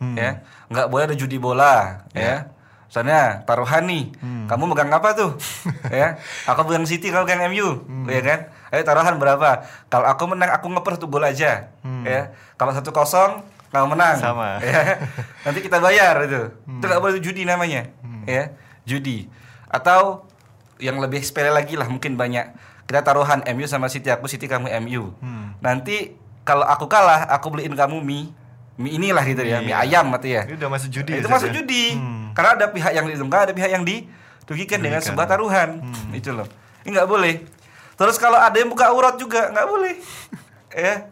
Hmm. 0.00 0.16
ya 0.16 0.40
nggak 0.66 0.88
boleh 0.88 1.04
ada 1.04 1.12
judi 1.12 1.36
bola 1.36 2.00
ya 2.10 2.48
Misalnya 2.88 3.46
taruhan 3.46 3.86
nih, 3.86 4.10
kamu 4.50 4.64
megang 4.66 4.90
apa 4.90 5.14
tuh? 5.14 5.38
ya, 5.94 6.18
aku 6.42 6.66
pegang 6.66 6.82
City, 6.82 7.14
kamu 7.14 7.22
pegang 7.22 7.46
MU, 7.46 7.86
ya 8.10 8.18
kan? 8.18 8.38
Ayo 8.74 8.82
taruhan 8.82 9.14
berapa? 9.14 9.62
Kalau 9.86 10.10
aku 10.10 10.26
menang, 10.26 10.50
aku 10.50 10.66
ngeper 10.66 10.98
tuh 10.98 11.06
bola 11.06 11.30
aja, 11.30 11.70
ya. 12.02 12.34
Kalau 12.58 12.74
satu 12.74 12.90
kosong, 12.90 13.46
kamu 13.70 13.94
menang, 13.94 14.18
Sama. 14.18 14.58
ya. 14.58 14.98
Nanti 15.46 15.62
kita 15.62 15.78
bayar 15.78 16.18
itu. 16.26 16.50
Itu 16.66 16.82
nggak 16.82 16.98
boleh 16.98 17.22
judi 17.22 17.46
namanya, 17.46 17.86
ya, 18.26 18.50
judi. 18.82 19.30
Atau 19.70 20.26
yang 20.76 20.98
lebih 20.98 21.22
sepele 21.22 21.48
lagi 21.48 21.78
lah, 21.78 21.86
mungkin 21.86 22.14
banyak. 22.14 22.50
Kita 22.84 23.00
taruhan 23.00 23.46
MU 23.54 23.64
sama 23.64 23.86
City, 23.86 24.10
aku 24.10 24.26
City, 24.26 24.44
kamu 24.44 24.66
MU. 24.82 25.14
Nanti 25.62 26.10
kalau 26.42 26.66
aku 26.66 26.90
kalah, 26.90 27.30
aku 27.30 27.54
beliin 27.54 27.72
kamu 27.72 28.02
mie, 28.02 28.34
mie 28.74 28.98
inilah 28.98 29.22
gitu 29.22 29.40
ya, 29.40 29.62
mie 29.62 29.70
Iya. 29.70 29.86
ayam 29.86 30.10
mati 30.10 30.34
ya. 30.34 30.42
Ini 30.42 30.58
udah 30.58 30.70
masuk 30.72 30.90
judi 30.90 31.12
ya, 31.14 31.18
Itu 31.22 31.28
Ustaz 31.28 31.36
masuk 31.38 31.48
ya? 31.48 31.54
judi. 31.62 31.84
Hmm. 31.94 32.34
Karena 32.34 32.50
ada 32.58 32.66
pihak 32.66 32.90
yang 32.90 33.06
diuntungkan, 33.06 33.40
ada 33.46 33.52
pihak 33.54 33.70
yang 33.70 33.84
dirugikan 33.86 34.80
dengan 34.82 34.98
sebuah 34.98 35.26
taruhan. 35.28 35.84
Itu 36.10 36.34
loh. 36.34 36.48
Ini 36.82 36.96
nggak 36.96 37.06
boleh. 37.06 37.34
Terus 37.94 38.16
kalau 38.16 38.40
ada 38.40 38.56
yang 38.56 38.66
buka 38.66 38.88
aurat 38.90 39.14
juga 39.14 39.52
nggak 39.52 39.66
boleh. 39.68 39.94
ya. 40.74 41.06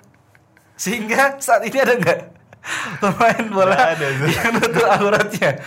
Sehingga 0.75 1.37
saat 1.39 1.63
ini 1.63 1.79
ada 1.79 1.95
nggak 1.95 2.21
pemain 3.01 3.45
bola 3.49 3.77
ada, 3.95 4.07
yang 4.09 4.51
nutup 4.57 4.89
auratnya? 4.89 5.51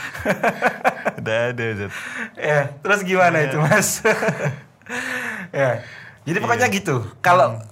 Udah 1.18 1.38
ada 1.52 1.66
ya, 2.34 2.60
terus 2.80 3.00
gimana 3.02 3.38
Iya. 3.38 3.46
itu, 3.48 3.58
Mas? 3.60 3.90
ya. 5.54 5.72
Jadi 6.22 6.38
pokoknya 6.38 6.68
gitu. 6.70 6.96
Kalau 7.20 7.58
Hmm. 7.58 7.66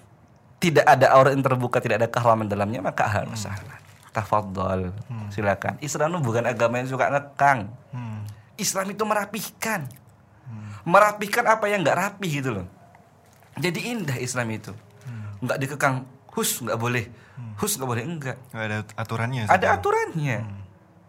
tidak 0.58 0.86
ada 0.86 1.08
aurat 1.14 1.32
yang 1.32 1.42
terbuka, 1.42 1.78
tidak 1.80 2.02
ada 2.02 2.10
keharaman 2.10 2.46
dalamnya, 2.46 2.82
maka 2.82 3.06
ahlan 3.06 3.32
Hmm. 3.32 3.40
sahlan. 3.40 3.80
Tafadhol. 4.10 4.90
Silakan. 5.30 5.78
Islam 5.80 6.10
itu 6.12 6.22
bukan 6.24 6.44
agama 6.44 6.82
yang 6.82 6.90
suka 6.90 7.08
ngekang. 7.08 7.70
Hmm. 7.92 8.26
Islam 8.56 8.90
itu 8.90 9.04
merapihkan. 9.04 9.86
Merapihkan 10.82 11.46
apa 11.46 11.70
yang 11.70 11.86
nggak 11.86 11.98
rapi 11.98 12.28
gitu 12.32 12.50
loh. 12.52 12.66
Jadi 13.56 13.80
indah 13.86 14.18
Islam 14.18 14.50
itu. 14.50 14.74
Nggak 15.40 15.58
dikekang. 15.60 15.96
Hus 16.34 16.60
nggak 16.60 16.76
boleh. 16.76 17.06
Hus 17.56 17.78
nggak 17.78 17.86
boleh 17.86 18.04
enggak. 18.04 18.38
Nggak 18.50 18.66
ada 18.66 18.78
aturannya 18.98 19.42
Ada 19.46 19.62
ya? 19.62 19.72
aturannya. 19.78 20.38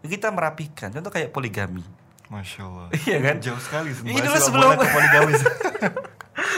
Kita 0.03 0.27
merapikan. 0.29 0.91
Contoh 0.91 1.09
kayak 1.09 1.31
poligami. 1.31 1.81
Masya 2.31 2.61
Allah. 2.63 2.87
Iya 2.95 3.17
kan? 3.19 3.35
Jauh 3.43 3.59
sekali 3.59 3.91
Ini 3.91 4.15
Bahas 4.15 4.23
dulu 4.23 4.39
sebelum- 4.39 4.79
poligami. 4.79 5.33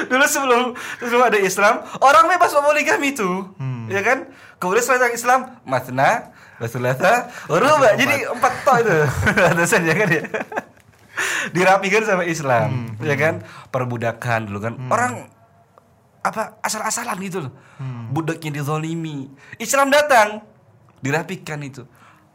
Dulu 0.03 0.25
sebelum 0.29 0.61
sebelum 1.01 1.23
ada 1.25 1.39
Islam, 1.41 1.81
orang 1.97 2.29
bebas 2.29 2.53
poligami 2.53 3.11
itu, 3.11 3.25
ya 3.89 4.05
kan? 4.05 4.29
Kemudian 4.61 4.85
setelah 4.85 5.11
Islam, 5.11 5.39
matna, 5.65 6.31
Wasulasa 6.61 7.33
Uruba 7.49 7.97
Jadi 7.97 8.23
empat 8.23 8.53
toh 8.63 8.77
itu. 8.79 8.95
Atasannya 9.51 9.93
kan 9.97 10.07
ya? 10.07 10.23
Dirapikan 11.51 12.03
sama 12.07 12.23
Islam 12.23 12.95
Ya 13.01 13.15
kan? 13.17 13.43
Perbudakan 13.67 14.47
dulu 14.47 14.59
kan. 14.63 14.73
Orang 14.87 15.27
Apa 16.23 16.55
Asal-asalan 16.63 17.19
gitu 17.19 17.49
loh. 17.49 17.53
Budaknya 18.15 18.55
dizolimi. 18.55 19.27
Islam 19.59 19.91
datang 19.91 20.39
Dirapikan 21.03 21.59
itu. 21.59 21.83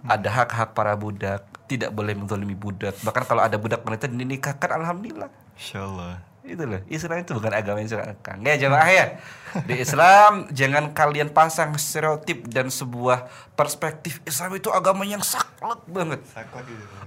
Ada 0.05 0.29
hak-hak 0.29 0.77
para 0.77 0.93
budak 0.93 1.47
Tidak 1.69 1.93
boleh 1.93 2.17
menzolimi 2.17 2.57
budak 2.57 2.97
Bahkan 2.99 3.23
kalau 3.25 3.45
ada 3.45 3.55
budak 3.55 3.85
wanita 3.85 4.09
dinikahkan 4.09 4.81
Alhamdulillah 4.81 5.29
Insya 5.55 5.85
Allah. 5.85 6.25
itu 6.49 6.65
loh 6.65 6.81
Islam 6.89 7.21
itu 7.21 7.37
bukan 7.37 7.53
agama 7.53 7.77
yang 7.77 7.93
serakang 7.93 8.41
ya 8.41 8.57
jemaah 8.57 8.89
ya 8.89 9.21
di 9.69 9.85
Islam 9.85 10.49
jangan 10.49 10.97
kalian 10.97 11.29
pasang 11.29 11.77
stereotip 11.77 12.49
dan 12.49 12.73
sebuah 12.73 13.29
perspektif 13.53 14.25
Islam 14.25 14.57
itu 14.57 14.73
agama 14.73 15.05
yang 15.05 15.21
saklek 15.21 15.85
banget 15.85 16.25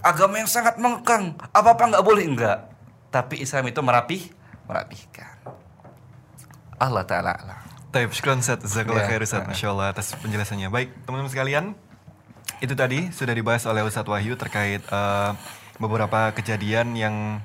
agama 0.05 0.37
yang 0.37 0.45
sangat 0.45 0.77
mengekang 0.77 1.33
apa 1.57 1.73
apa 1.73 1.83
nggak 1.89 2.05
boleh 2.05 2.21
enggak 2.21 2.69
tapi 3.09 3.41
Islam 3.41 3.65
itu 3.65 3.81
merapih 3.81 4.29
merapihkan 4.69 5.41
Allah 6.77 7.01
taala 7.01 7.33
alam. 7.33 7.61
Taib, 7.89 8.09
Ustaz. 8.09 8.57
Jazakallah 8.61 9.03
Ya. 9.03 9.09
khair 9.09 9.21
Ustaz. 9.21 9.45
Masya 9.45 9.67
Allah 9.69 9.87
atas 9.91 10.15
penjelasannya. 10.17 10.71
Baik, 10.71 10.89
teman-teman 11.03 11.29
sekalian. 11.29 11.65
Itu 12.61 12.73
tadi 12.73 13.09
sudah 13.09 13.33
dibahas 13.33 13.65
oleh 13.65 13.81
Ustadz 13.81 14.05
Wahyu 14.05 14.37
terkait 14.37 14.81
eh, 14.81 15.31
beberapa 15.75 16.29
kejadian 16.31 16.93
yang 16.93 17.41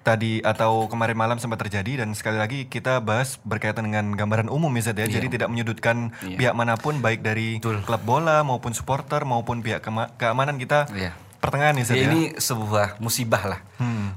tadi 0.00 0.40
atau 0.42 0.88
kemarin 0.88 1.14
malam 1.14 1.36
sempat 1.36 1.60
terjadi 1.60 2.02
dan 2.02 2.10
sekali 2.12 2.34
lagi 2.34 2.64
kita 2.66 2.98
bahas 2.98 3.36
berkaitan 3.42 3.84
dengan 3.84 4.10
gambaran 4.10 4.48
umum 4.48 4.72
ya 4.72 4.82
Ustadz 4.82 5.00
ya. 5.00 5.08
Jadi 5.08 5.26
tidak 5.30 5.48
menyudutkan 5.48 6.10
Iya. 6.20 6.36
pihak 6.36 6.54
mana 6.54 6.74
pun 6.74 6.98
baik 6.98 7.20
dari 7.20 7.60
klub 7.60 8.02
bola 8.02 8.42
maupun 8.42 8.72
supporter 8.72 9.22
maupun 9.22 9.60
pihak 9.60 9.84
keamanan 10.16 10.56
kita 10.56 10.90
Iya. 10.90 11.12
pertengahan 11.38 11.78
ya 11.78 11.84
Ustadz 11.84 11.94
Ya, 11.96 12.02
ya. 12.02 12.10
ini 12.10 12.22
sebuah 12.34 12.98
musibah 12.98 13.42
lah. 13.46 13.60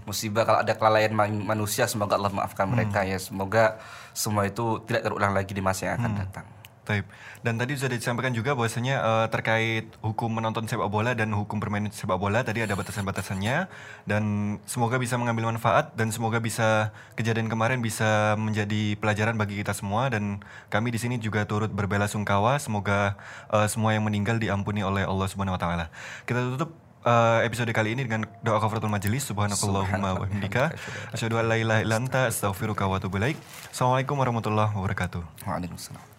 Musibah 0.03 0.43
kalau 0.43 0.59
ada 0.59 0.73
kelalaian 0.73 1.13
man- 1.13 1.45
manusia 1.45 1.85
semoga 1.85 2.17
Allah 2.17 2.33
maafkan 2.33 2.65
mereka 2.65 3.05
ya. 3.05 3.15
Semoga 3.15 3.77
semua 4.11 4.43
itu 4.43 4.81
tidak 4.83 5.05
terulang 5.05 5.31
lagi 5.31 5.51
di 5.51 5.61
masa 5.61 5.93
yang 5.93 6.01
akan 6.01 6.11
datang. 6.17 6.45
Taib. 6.83 7.07
Dan 7.39 7.55
tadi 7.55 7.79
sudah 7.79 7.95
disampaikan 7.95 8.35
juga 8.35 8.59
bahwasanya 8.59 8.95
eh, 8.99 9.27
terkait 9.31 9.87
hukum 10.03 10.27
menonton 10.35 10.67
sepak 10.67 10.91
bola 10.91 11.15
dan 11.15 11.31
hukum 11.31 11.55
bermain 11.55 11.87
sepak 11.87 12.19
bola 12.19 12.43
tadi 12.43 12.59
ada 12.59 12.75
batasan-batasannya 12.75 13.71
dan 14.03 14.23
semoga 14.67 14.99
bisa 14.99 15.15
mengambil 15.15 15.47
manfaat 15.55 15.95
dan 15.95 16.11
semoga 16.11 16.43
bisa 16.43 16.91
kejadian 17.15 17.47
kemarin 17.47 17.79
bisa 17.79 18.35
menjadi 18.35 18.99
pelajaran 18.99 19.39
bagi 19.39 19.63
kita 19.63 19.71
semua 19.71 20.11
dan 20.11 20.43
kami 20.67 20.91
di 20.91 20.99
sini 20.99 21.15
juga 21.23 21.47
turut 21.47 21.71
berbela 21.71 22.03
sungkawa 22.11 22.59
semoga 22.59 23.15
eh, 23.55 23.67
semua 23.71 23.95
yang 23.95 24.03
meninggal 24.03 24.35
diampuni 24.35 24.83
oleh 24.83 25.07
Allah 25.07 25.27
Subhanahu 25.31 25.55
wa 25.55 25.61
taala. 25.63 25.85
Kita 26.27 26.43
tutup 26.51 26.75
eh, 27.07 27.47
episode 27.47 27.71
kali 27.71 27.95
ini 27.95 28.03
dengan 28.03 28.27
doa 28.43 28.59
kafaratul 28.59 28.91
majelis 28.91 29.23
subhanakallahumma 29.31 30.19
wa 30.19 30.27
bihamdika 30.27 30.75
asyhadu 31.15 31.39
an 31.39 31.47
la 31.47 31.55
ilaha 31.55 31.79
illa 31.79 31.95
anta 31.95 32.27
astaghfiruka 32.27 32.91
wa 32.91 32.99
atubu 32.99 33.23
ilaik. 33.23 33.39
Assalamualaikum 33.71 34.19
warahmatullahi 34.19 34.75
wabarakatuh. 34.75 35.47
Waalaikumsalam. 35.47 36.12